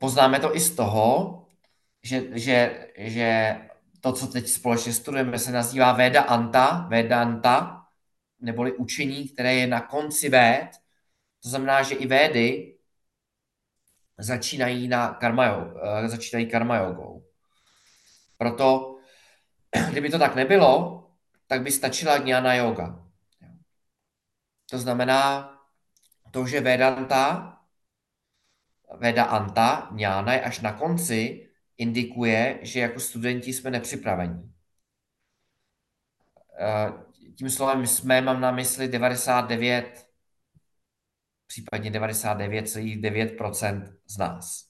[0.00, 1.36] poznáme to i z toho,
[2.02, 3.56] že, že, že
[4.00, 7.86] to, co teď společně studujeme, se nazývá Veda Anta, Vedanta,
[8.40, 10.70] neboli učení, které je na konci véd.
[11.42, 12.76] To znamená, že i védy
[14.18, 17.24] začínají, na karma, eh, začínají karma jogou.
[18.36, 18.96] Proto,
[19.90, 21.04] kdyby to tak nebylo,
[21.46, 23.06] tak by stačila jnana yoga.
[24.70, 25.52] To znamená,
[26.30, 27.59] to, že Vedanta,
[28.98, 34.50] Veda Anta, jnana je až na konci, indikuje, že jako studenti jsme nepřipraveni.
[36.60, 36.92] Eh,
[37.36, 40.06] tím slovem jsme mám na mysli 99,
[41.46, 44.64] případně 99,9% z nás.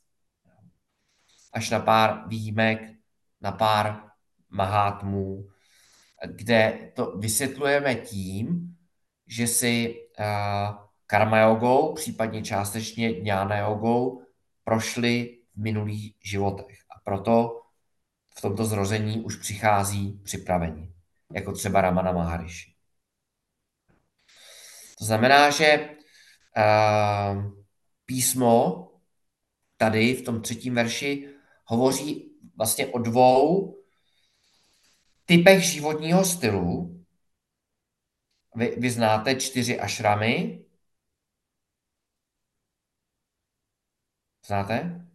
[1.52, 2.80] Až na pár výjimek,
[3.40, 4.02] na pár
[4.48, 5.48] mahátmů,
[6.34, 8.76] kde to vysvětlujeme tím,
[9.26, 14.22] že si uh, karma jogou, případně částečně dňána jogou,
[14.64, 16.78] prošli v minulých životech.
[16.96, 17.62] A proto
[18.38, 20.94] v tomto zrození už přichází připravení
[21.32, 22.74] jako třeba Ramana Maharishi.
[24.98, 25.88] To znamená, že
[26.56, 27.52] uh,
[28.04, 28.86] písmo
[29.76, 31.28] tady v tom třetím verši
[31.64, 33.76] hovoří vlastně o dvou
[35.24, 36.96] typech životního stylu.
[38.54, 40.64] Vy, vy znáte čtyři ašramy.
[44.46, 45.06] Znáte?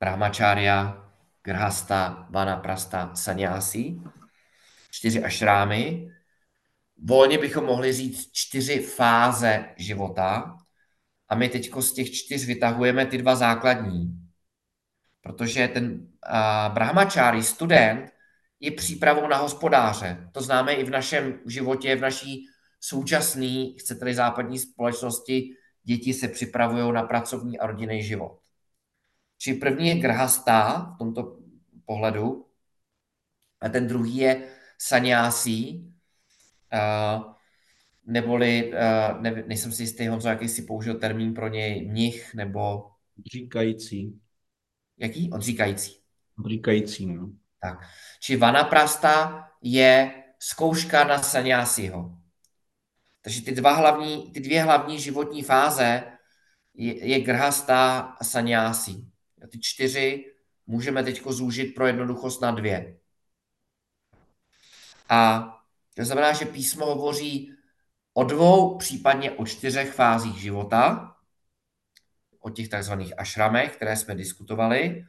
[0.00, 1.10] Brahmacharya,
[1.42, 4.00] Grhasta, Vanaprasta, Sanyasi
[4.92, 6.10] čtyři ašrámy.
[7.04, 10.56] Volně bychom mohli říct čtyři fáze života.
[11.28, 14.08] A my teď z těch čtyř vytahujeme ty dva základní.
[15.20, 18.10] Protože ten uh, brahmačári, student,
[18.60, 20.28] je přípravou na hospodáře.
[20.32, 22.46] To známe i v našem životě, v naší
[22.80, 25.50] současné, chcete-li západní společnosti,
[25.82, 28.38] děti se připravují na pracovní a rodinný život.
[29.38, 31.38] Čili první je grhastá v tomto
[31.84, 32.46] pohledu
[33.60, 35.92] a ten druhý je sanyásí,
[36.72, 37.32] uh,
[38.06, 42.90] neboli, uh, ne, nejsem si jistý, Honzo, jaký si použil termín pro něj, mnich nebo...
[43.18, 44.20] Odříkající.
[44.98, 45.30] Jaký?
[45.32, 46.00] Odříkající.
[46.38, 47.30] Odříkající, no.
[47.60, 47.78] Tak.
[48.20, 52.21] Či vanaprasta je zkouška na sanyásího.
[53.22, 56.04] Takže ty, dva hlavní, ty dvě hlavní životní fáze
[56.74, 59.12] je, je grhasta a sanyásí.
[59.50, 60.34] Ty čtyři
[60.66, 62.98] můžeme teď zúžit pro jednoduchost na dvě.
[65.08, 65.48] A
[65.94, 67.52] to znamená, že písmo hovoří
[68.14, 71.16] o dvou, případně o čtyřech fázích života,
[72.40, 75.04] o těch takzvaných ašramech, které jsme diskutovali.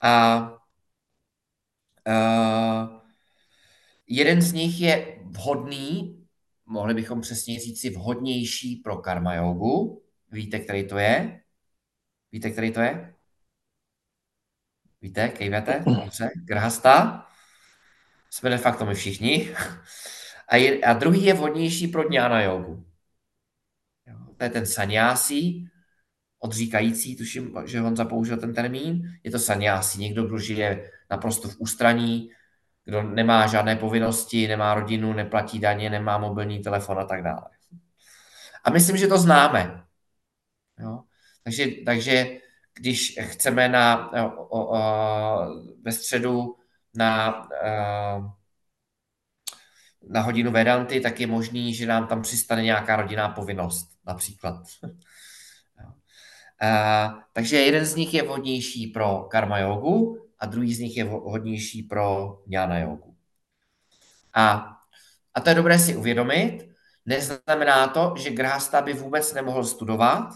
[0.00, 0.42] A
[2.08, 3.00] uh,
[4.06, 6.21] jeden z nich je vhodný,
[6.66, 10.02] mohli bychom přesně říct si vhodnější pro karma jogu.
[10.30, 11.40] Víte, který to je?
[12.32, 13.14] Víte, který to je?
[15.02, 15.82] Víte, kejvete?
[15.86, 17.26] Dobře, grhasta.
[18.30, 19.54] Jsme de facto my všichni.
[20.48, 22.86] A, je, a druhý je vhodnější pro dňána jogu.
[24.36, 25.68] To je ten sanyásí,
[26.38, 29.18] odříkající, tuším, že Honza použil ten termín.
[29.22, 32.30] Je to sanyásí, někdo, kdo žije naprosto v ústraní,
[32.84, 37.48] kdo nemá žádné povinnosti, nemá rodinu, neplatí daně, nemá mobilní telefon a tak dále.
[38.64, 39.84] A myslím, že to známe.
[40.78, 41.02] Jo?
[41.44, 42.38] Takže, takže
[42.74, 44.78] když chceme na, o, o,
[45.82, 46.56] ve středu
[46.94, 47.42] na,
[50.08, 54.62] na hodinu Vedanty, tak je možný, že nám tam přistane nějaká rodinná povinnost, například.
[57.32, 61.82] takže jeden z nich je vhodnější pro karma jogu a druhý z nich je vhodnější
[61.82, 63.16] pro jnana jogu.
[64.34, 64.72] A,
[65.34, 66.68] a to je dobré si uvědomit.
[67.06, 70.34] Neznamená to, že Grhasta by vůbec nemohl studovat,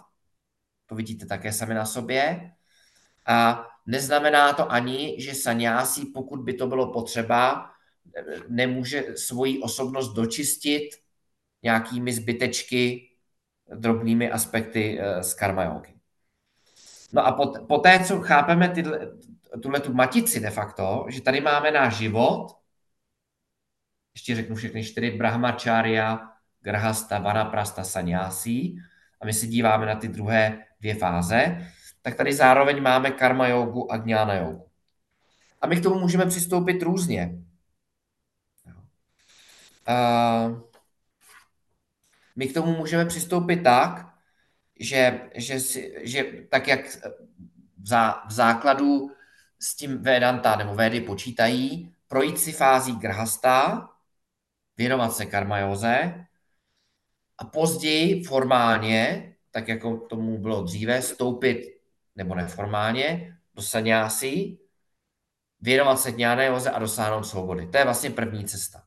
[0.87, 2.51] to vidíte také sami na sobě.
[3.27, 7.71] A neznamená to ani, že sanyásí, pokud by to bylo potřeba,
[8.49, 10.91] nemůže svoji osobnost dočistit
[11.63, 13.11] nějakými zbytečky,
[13.75, 15.83] drobnými aspekty eh, z karma.
[17.13, 17.33] No a
[17.69, 18.99] po, té, co chápeme tyhle,
[19.63, 22.57] tuhle tu matici de facto, že tady máme náš život,
[24.15, 26.31] ještě řeknu všechny čtyři, brahmacharya,
[26.61, 28.75] grhasta, vanaprasta, sanyasi,
[29.21, 31.71] a my se díváme na ty druhé dvě fáze,
[32.03, 34.69] tak tady zároveň máme karma jogu a jnana jogu.
[35.61, 37.39] A my k tomu můžeme přistoupit různě.
[39.89, 40.61] Uh,
[42.37, 44.15] my k tomu můžeme přistoupit tak,
[44.81, 45.59] že, že,
[46.03, 46.87] že tak, jak
[47.79, 49.11] v, zá, v základu
[49.67, 53.89] s tím Vedanta nebo Védy počítají, projít si fází grhasta,
[54.77, 56.27] věnovat se karmajoze
[57.39, 61.81] a později formálně, tak jako tomu bylo dříve, stoupit,
[62.17, 64.61] nebo neformálně, do sanyásí,
[65.61, 67.69] věnovat se dňáné joze a dosáhnout svobody.
[67.69, 68.87] To je vlastně první cesta.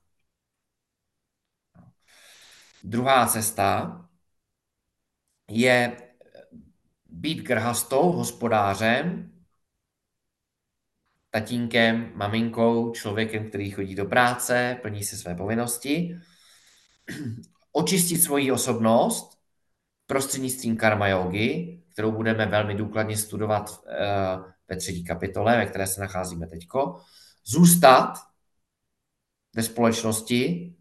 [2.84, 4.00] Druhá cesta
[5.50, 5.98] je
[7.06, 9.32] být grhastou, hospodářem,
[11.32, 16.20] tatínkem, maminkou, člověkem, který chodí do práce, plní si své povinnosti,
[17.72, 19.40] očistit svoji osobnost
[20.06, 23.98] prostřednictvím karma yogi, kterou budeme velmi důkladně studovat eh,
[24.68, 27.00] ve třetí kapitole, ve které se nacházíme teďko,
[27.46, 28.14] zůstat
[29.56, 30.74] ve společnosti,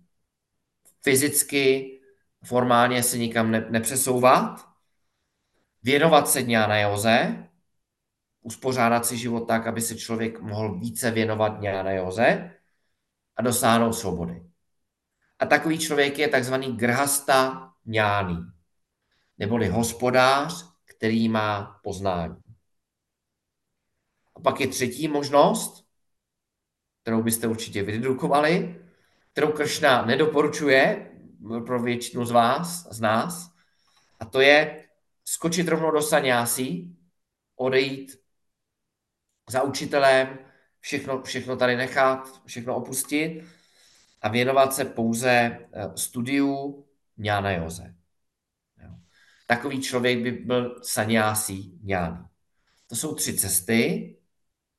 [1.03, 2.01] fyzicky,
[2.44, 4.68] formálně se nikam ne, nepřesouvat,
[5.82, 7.47] věnovat se dňa na joze,
[8.49, 12.55] uspořádat si život tak, aby se člověk mohl více věnovat na joze
[13.36, 14.42] a dosáhnout svobody.
[15.38, 18.38] A takový člověk je takzvaný grhasta ňáný,
[19.38, 22.36] neboli hospodář, který má poznání.
[24.36, 25.84] A pak je třetí možnost,
[27.03, 28.80] kterou byste určitě vydedukovali,
[29.32, 31.11] kterou Kršna nedoporučuje
[31.66, 33.53] pro většinu z vás, z nás,
[34.20, 34.84] a to je
[35.24, 36.96] skočit rovnou do sanyásí,
[37.57, 38.28] odejít
[39.49, 40.38] za učitelem,
[40.80, 43.44] všechno, všechno tady nechat, všechno opustit
[44.22, 46.84] a věnovat se pouze eh, studiu
[47.16, 47.94] Jnana Joze.
[49.51, 52.18] Takový člověk by byl sanyásí Jnány.
[52.86, 54.16] To jsou tři cesty,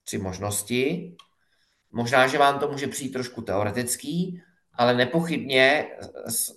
[0.04, 1.16] tři možnosti.
[1.92, 4.42] Možná, že vám to může přijít trošku teoretický,
[4.74, 5.88] ale nepochybně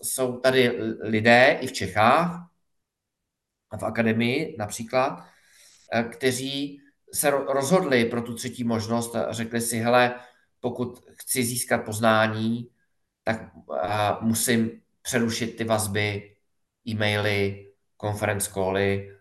[0.02, 2.50] jsou tady lidé i v Čechách,
[3.78, 5.26] v akademii například,
[5.92, 6.81] eh, kteří
[7.14, 10.20] se rozhodli pro tu třetí možnost a řekli si, hele,
[10.60, 12.68] pokud chci získat poznání,
[13.24, 13.50] tak
[14.20, 16.36] musím přerušit ty vazby,
[16.88, 19.18] e-maily, conference cally,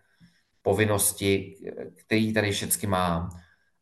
[0.62, 1.56] povinnosti,
[1.96, 3.28] které tady všechny mám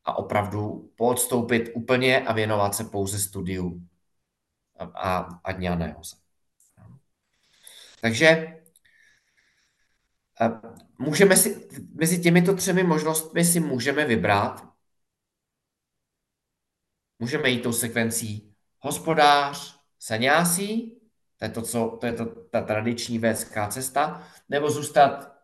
[0.04, 3.80] a opravdu poodstoupit úplně a věnovat se pouze studiu
[4.94, 6.16] a, a dňa nehoze.
[8.00, 8.59] Takže
[10.98, 14.68] můžeme si, mezi těmito třemi možnostmi si můžeme vybrat.
[17.18, 21.00] Můžeme jít tou sekvencí hospodář, saniásí,
[21.36, 25.36] to je, to, co, to je to, ta tradiční védská cesta, nebo zůstat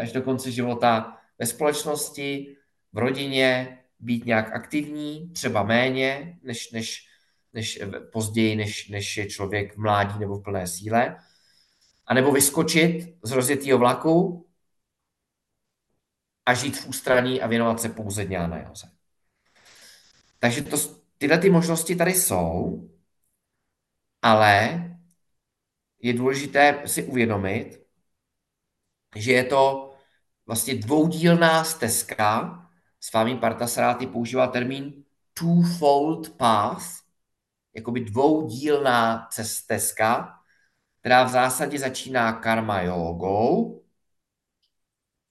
[0.00, 2.56] až do konce života ve společnosti,
[2.92, 7.08] v rodině, být nějak aktivní, třeba méně, než, než,
[7.52, 7.80] než
[8.12, 11.16] později, než, než je člověk mládí nebo v plné síle,
[12.08, 14.46] a nebo vyskočit z rozjetého vlaku
[16.46, 18.90] a žít v ústraní a věnovat se pouze dňána Joze.
[20.38, 20.76] Takže to,
[21.18, 22.82] tyhle ty možnosti tady jsou,
[24.22, 24.84] ale
[26.02, 27.86] je důležité si uvědomit,
[29.16, 29.94] že je to
[30.46, 32.54] vlastně dvoudílná stezka.
[33.00, 35.04] S vámi Partasaráty používá termín
[35.34, 36.84] twofold path,
[37.74, 40.37] jakoby dvoudílná stezka,
[41.00, 43.84] která v zásadě začíná karma jogou,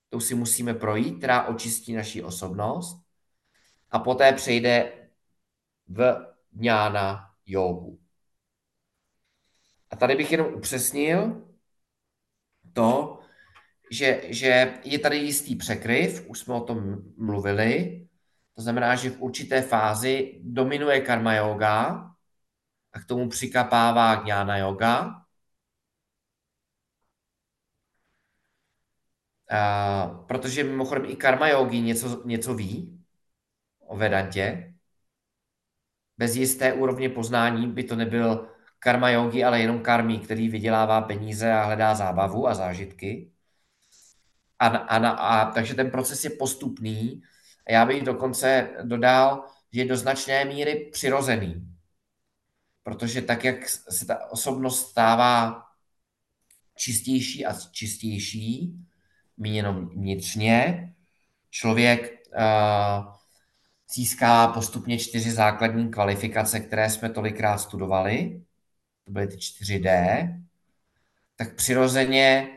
[0.10, 3.04] to si musíme projít, která očistí naši osobnost
[3.92, 4.94] a poté přejde
[5.88, 8.00] v dňána jogu.
[9.90, 11.48] A tady bych jenom upřesnil
[12.74, 13.20] to,
[13.92, 18.08] že, že je tady jistý překryv, už jsme o tom mluvili,
[18.56, 22.12] to znamená, že v určité fázi dominuje karma yoga
[22.94, 25.27] a k tomu přikapává jnana yoga.
[29.52, 33.04] A, protože mimochodem i karma yogi něco, něco ví
[33.80, 34.74] o Vedantě.
[36.18, 38.48] Bez jisté úrovně poznání by to nebyl
[38.80, 43.32] karma yogi, ale jenom karmí, který vydělává peníze a hledá zábavu a zážitky.
[44.60, 47.22] A, a, a, takže ten proces je postupný.
[47.68, 51.68] A já bych dokonce dodal, že je do značné míry přirozený.
[52.84, 55.64] Protože tak, jak se ta osobnost stává
[56.76, 58.74] čistější a čistější,
[59.38, 60.94] míněno vnitřně,
[61.50, 63.14] člověk uh,
[63.94, 68.42] získá postupně čtyři základní kvalifikace, které jsme tolikrát studovali.
[69.04, 69.90] To byly ty 4D,
[71.36, 72.50] tak přirozeně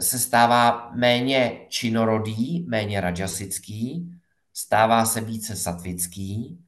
[0.00, 4.12] se stává méně činorodý, méně rajasický,
[4.54, 6.58] stává se více satvický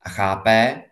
[0.00, 0.82] a chápe,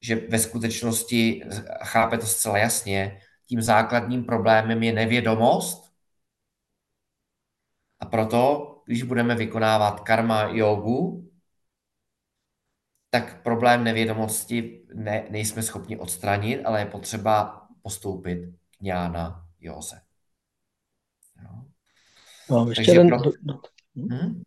[0.00, 1.42] že ve skutečnosti,
[1.82, 5.87] chápe to zcela jasně, tím základním problémem je nevědomost
[8.00, 11.30] a proto, když budeme vykonávat karma jogu,
[13.10, 20.00] tak problém nevědomosti ne, nejsme schopni odstranit, ale je potřeba postoupit k ňána Józe.
[21.42, 21.64] Jo.
[22.50, 23.18] No, ještě jeden, pro...
[23.18, 23.54] do, do,
[23.96, 24.42] hmm?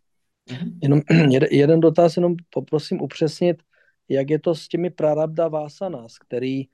[0.82, 1.00] jenom
[1.30, 3.62] jeden, jeden dotaz, jenom poprosím upřesnit,
[4.08, 6.64] jak je to s těmi prarabda vásanas, který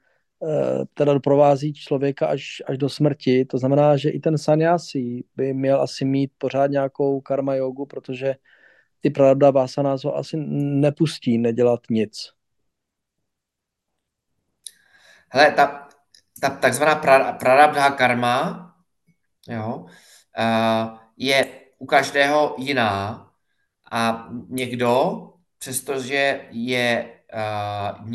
[0.95, 3.45] teda doprovází člověka až, až do smrti.
[3.45, 8.35] To znamená, že i ten sanyasi by měl asi mít pořád nějakou karma jogu, protože
[9.01, 12.31] ty pravda Vása nás ho asi nepustí nedělat nic.
[15.29, 15.89] Hele, ta,
[16.41, 18.65] ta takzvaná pra, prarabdha karma
[19.49, 19.87] jo,
[20.39, 21.47] uh, je
[21.79, 23.31] u každého jiná
[23.93, 25.23] a někdo,
[25.59, 28.09] přestože je uh,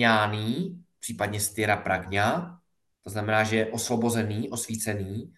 [1.03, 2.59] případně styra pragňa,
[3.03, 5.33] to znamená, že je osvobozený, osvícený,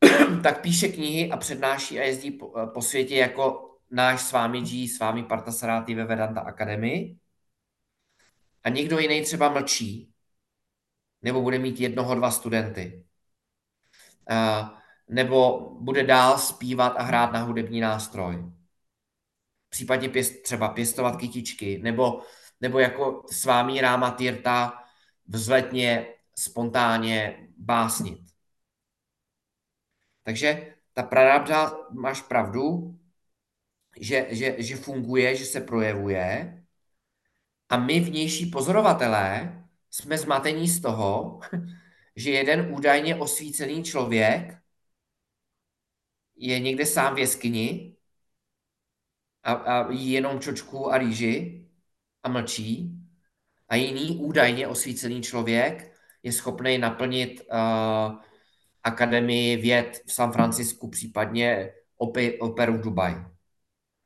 [0.42, 4.88] tak píše knihy a přednáší a jezdí po, po světě jako náš s vámi G,
[4.88, 7.18] s vámi Partasaráty ve Vedanta Academy
[8.64, 10.12] a někdo jiný třeba mlčí,
[11.22, 13.04] nebo bude mít jednoho, dva studenty,
[14.30, 14.68] uh,
[15.08, 18.52] nebo bude dál zpívat a hrát na hudební nástroj.
[19.68, 22.22] Případně pěst, třeba pěstovat kytičky, nebo,
[22.60, 24.84] nebo jako s vámi Ráma Tirta
[25.26, 26.06] vzletně,
[26.38, 28.20] spontánně básnit.
[30.22, 32.98] Takže ta prarabdha, máš pravdu,
[34.00, 36.56] že, že, že funguje, že se projevuje
[37.68, 39.52] a my vnější pozorovatelé
[39.90, 41.40] jsme zmatení z toho,
[42.16, 44.58] že jeden údajně osvícený člověk
[46.36, 47.96] je někde sám v jeskyni
[49.42, 51.65] a, a jí jenom čočku a rýži
[52.26, 52.90] a mlčí
[53.68, 58.18] a jiný údajně osvícený člověk je schopný naplnit uh,
[58.82, 63.16] akademii věd v San Francisku, případně opi, operu v Dubaji.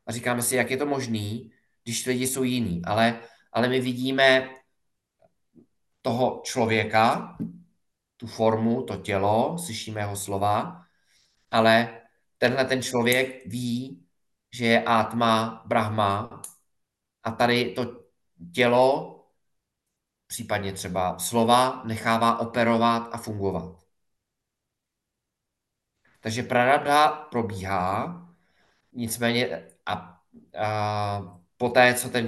[0.07, 1.53] A říkáme si, jak je to možný,
[1.85, 2.83] když lidi jsou jiný.
[2.85, 3.21] Ale,
[3.53, 4.51] ale my vidíme
[6.03, 7.37] toho člověka,
[8.17, 10.85] tu formu, to tělo, slyšíme jeho slova,
[11.51, 12.01] ale
[12.39, 14.05] tenhle ten člověk ví,
[14.53, 16.43] že je Atma, Brahma
[17.23, 18.00] a tady to
[18.55, 19.17] tělo,
[20.27, 23.85] případně třeba slova, nechává operovat a fungovat.
[26.21, 28.17] Takže prarabdha probíhá,
[28.93, 30.23] nicméně a,
[30.59, 32.27] a poté, co ten,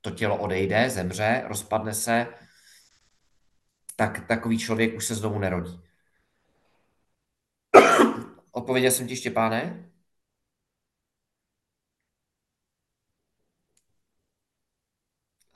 [0.00, 2.26] to tělo odejde, zemře, rozpadne se,
[3.96, 5.80] tak takový člověk už se znovu nerodí.
[8.52, 9.91] Odpověděl jsem ti, Štěpáne?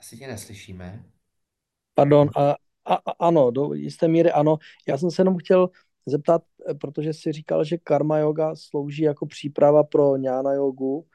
[0.07, 1.03] Asi tě neslyšíme.
[1.93, 2.55] Pardon, a,
[2.85, 4.57] a, a ano, do jisté míry ano.
[4.87, 5.69] Já jsem se jenom chtěl
[6.05, 6.41] zeptat,
[6.81, 11.05] protože jsi říkal, že karma yoga slouží jako příprava pro ňána jogu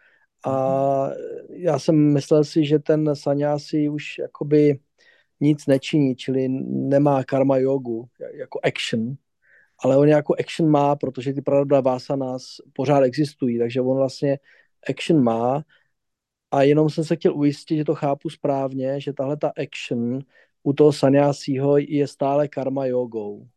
[0.47, 1.09] a
[1.51, 4.79] já jsem myslel si, že ten sanyasi už jakoby
[5.41, 9.15] nic nečiní, čili nemá karma jogu jako action,
[9.79, 11.83] ale on jako action má, protože ty pravda
[12.17, 14.39] nás pořád existují, takže on vlastně
[14.91, 15.65] action má
[16.53, 20.19] a jenom jsem se chtěl ujistit, že to chápu správně, že tahle ta action
[20.63, 23.49] u toho sanyasího je stále karma jogou,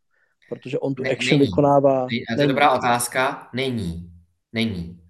[0.49, 1.49] protože on tu ne, action není.
[1.49, 2.05] vykonává.
[2.05, 2.23] Není.
[2.35, 3.49] To je dobrá otázka.
[3.53, 4.11] Není.
[4.53, 5.01] Není.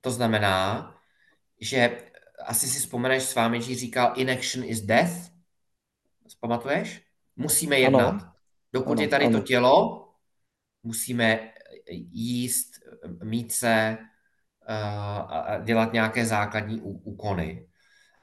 [0.00, 0.90] To znamená,
[1.60, 1.98] že
[2.44, 5.34] asi si vzpomeneš s vámi, že říkal inaction is death.
[6.40, 7.02] Pamatuješ?
[7.36, 8.08] Musíme jednat.
[8.08, 8.32] Ano.
[8.72, 9.38] Dokud ano, je tady ano.
[9.38, 10.08] to tělo,
[10.82, 11.50] musíme
[12.12, 12.72] jíst,
[13.22, 13.98] mít se
[14.66, 17.68] a dělat nějaké základní úkony.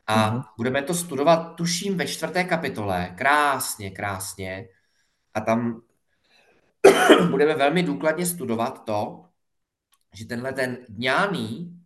[0.08, 0.44] A mm-hmm.
[0.58, 3.14] budeme to studovat, tuším, ve čtvrté kapitole.
[3.18, 4.68] Krásně, krásně.
[5.34, 5.82] A tam
[7.30, 9.26] budeme velmi důkladně studovat to,
[10.14, 11.78] že tenhle ten dňáný,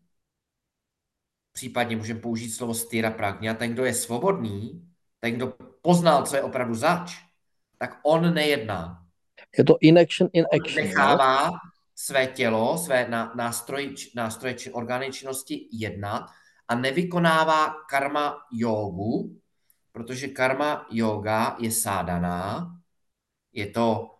[1.53, 4.89] případně můžeme použít slovo styra pragnia, ten, kdo je svobodný,
[5.19, 7.15] ten, kdo poznal, co je opravdu zač,
[7.77, 9.05] tak on nejedná.
[9.57, 10.85] Je to inaction in action.
[10.85, 11.51] Nechává
[11.95, 16.25] své tělo, své nástroje, nástroje či orgány činnosti jednat
[16.67, 19.41] a nevykonává karma jogu,
[19.91, 22.71] protože karma yoga je sádaná,
[23.53, 24.15] je to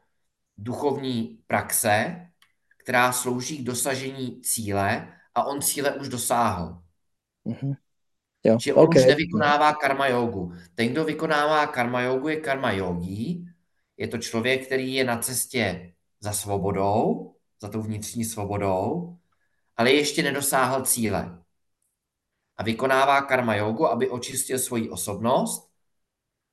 [0.58, 2.28] duchovní praxe,
[2.78, 6.82] která slouží k dosažení cíle a on cíle už dosáhl.
[7.46, 7.76] Mm-hmm.
[8.44, 9.02] Jo, Čiže on okay.
[9.02, 10.54] už nevykonává karma jogu.
[10.76, 13.46] Ten, kdo vykonává karma jogu, je karma yogi.
[13.98, 19.18] Je to člověk, který je na cestě za svobodou, za tou vnitřní svobodou,
[19.78, 21.44] ale ještě nedosáhl cíle.
[22.58, 25.72] A vykonává karma jogu, aby očistil svoji osobnost,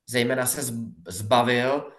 [0.07, 0.61] zejména se
[1.07, 1.91] zbavil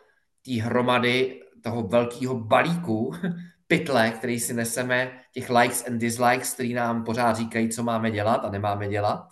[0.44, 3.12] té hromady toho velkého balíku
[3.66, 8.44] pytle, který si neseme, těch likes and dislikes, který nám pořád říkají, co máme dělat
[8.44, 9.28] a nemáme dělat.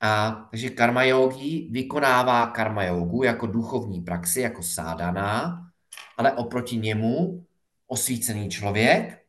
[0.00, 5.60] A, takže karma yogi vykonává karma jogu jako duchovní praxi, jako sádaná,
[6.16, 7.46] ale oproti němu
[7.94, 9.22] osvícený člověk,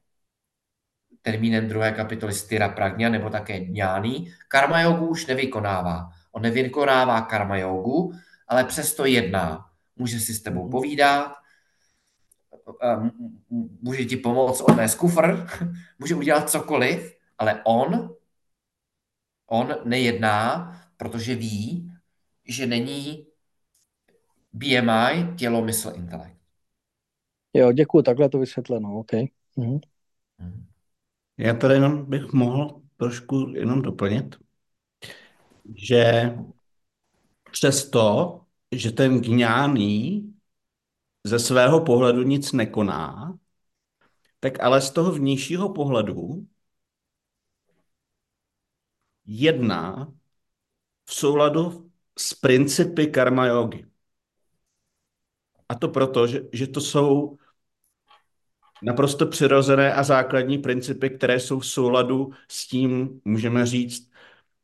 [1.22, 6.09] termínem druhé kapitoly Styra Pragna nebo také Dňány, karma jogu už nevykonává.
[6.32, 8.13] On nevykonává karma jogu,
[8.47, 9.70] ale přesto jedná.
[9.95, 11.34] Může si s tebou povídat,
[13.82, 15.47] může ti pomoct odnést kufr,
[15.99, 18.16] může udělat cokoliv, ale on,
[19.47, 21.91] on nejedná, protože ví,
[22.47, 23.28] že není
[24.53, 26.35] BMI, tělo, mysl, intelekt.
[27.56, 29.12] Jo, děkuji, takhle to vysvětleno, OK.
[29.58, 29.80] Mhm.
[31.38, 34.36] Já tady jenom bych mohl trošku jenom doplnit,
[35.76, 36.34] že
[37.51, 38.39] přesto,
[38.72, 40.34] že ten gňáný
[41.24, 43.38] ze svého pohledu nic nekoná,
[44.39, 46.47] tak ale z toho vnějšího pohledu
[49.26, 50.14] jedná
[51.06, 53.86] v souladu s principy karma yogi.
[55.70, 57.38] A to proto, že, že to jsou
[58.84, 64.12] naprosto přirozené a základní principy, které jsou v souladu s tím, můžeme říct,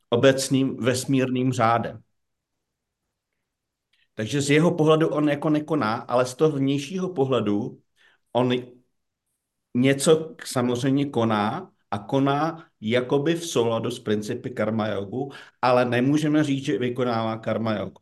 [0.09, 2.01] obecným vesmírným řádem.
[4.14, 7.82] Takže z jeho pohledu on jako nekoná, ale z toho vnějšího pohledu
[8.34, 8.53] on
[9.74, 15.32] něco samozřejmě koná a koná jakoby v souladu s principy karma jogu,
[15.62, 18.01] ale nemůžeme říct, že vykonává karma jogu.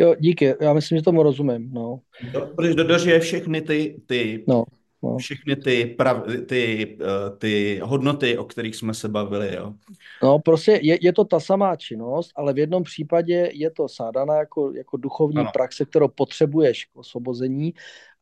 [0.00, 2.00] Jo, díky, já myslím, že tomu rozumím, no.
[2.32, 4.64] Do, protože dodržuje všechny ty, ty no.
[5.02, 5.16] No.
[5.16, 9.74] všechny ty, prav, ty, eh, ty hodnoty, o kterých jsme se bavili, jo.
[10.22, 14.36] No, prostě je, je to ta samá činnost, ale v jednom případě je to sádana
[14.36, 15.50] jako, jako duchovní Ano.
[15.52, 17.74] praxe, kterou potřebuješ k osvobození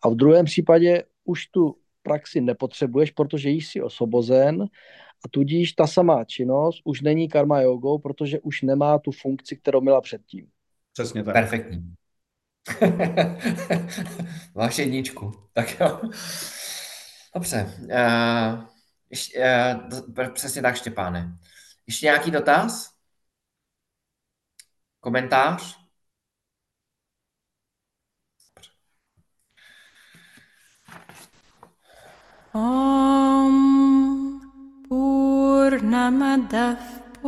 [0.02, 4.62] a v druhém případě už tu praxi nepotřebuješ, protože jsi osvobozen
[5.24, 9.80] a tudíž ta samá činnost už není karma jogou, protože už nemá tu funkci, kterou
[9.80, 10.46] měla předtím.
[10.92, 11.34] Přesně tak.
[11.34, 11.94] Perfektní.
[14.54, 15.48] Máš jedničku.
[15.52, 16.00] Tak jo.
[17.34, 17.74] Dobře.
[17.88, 18.64] Eh, uh,
[19.10, 19.44] ještě, uh,
[20.18, 21.38] eh, přesně tak, Štěpáne.
[21.86, 22.90] Ještě nějaký dotaz?
[25.00, 25.78] Komentář?
[32.54, 34.40] Om
[34.88, 36.97] Purnamadav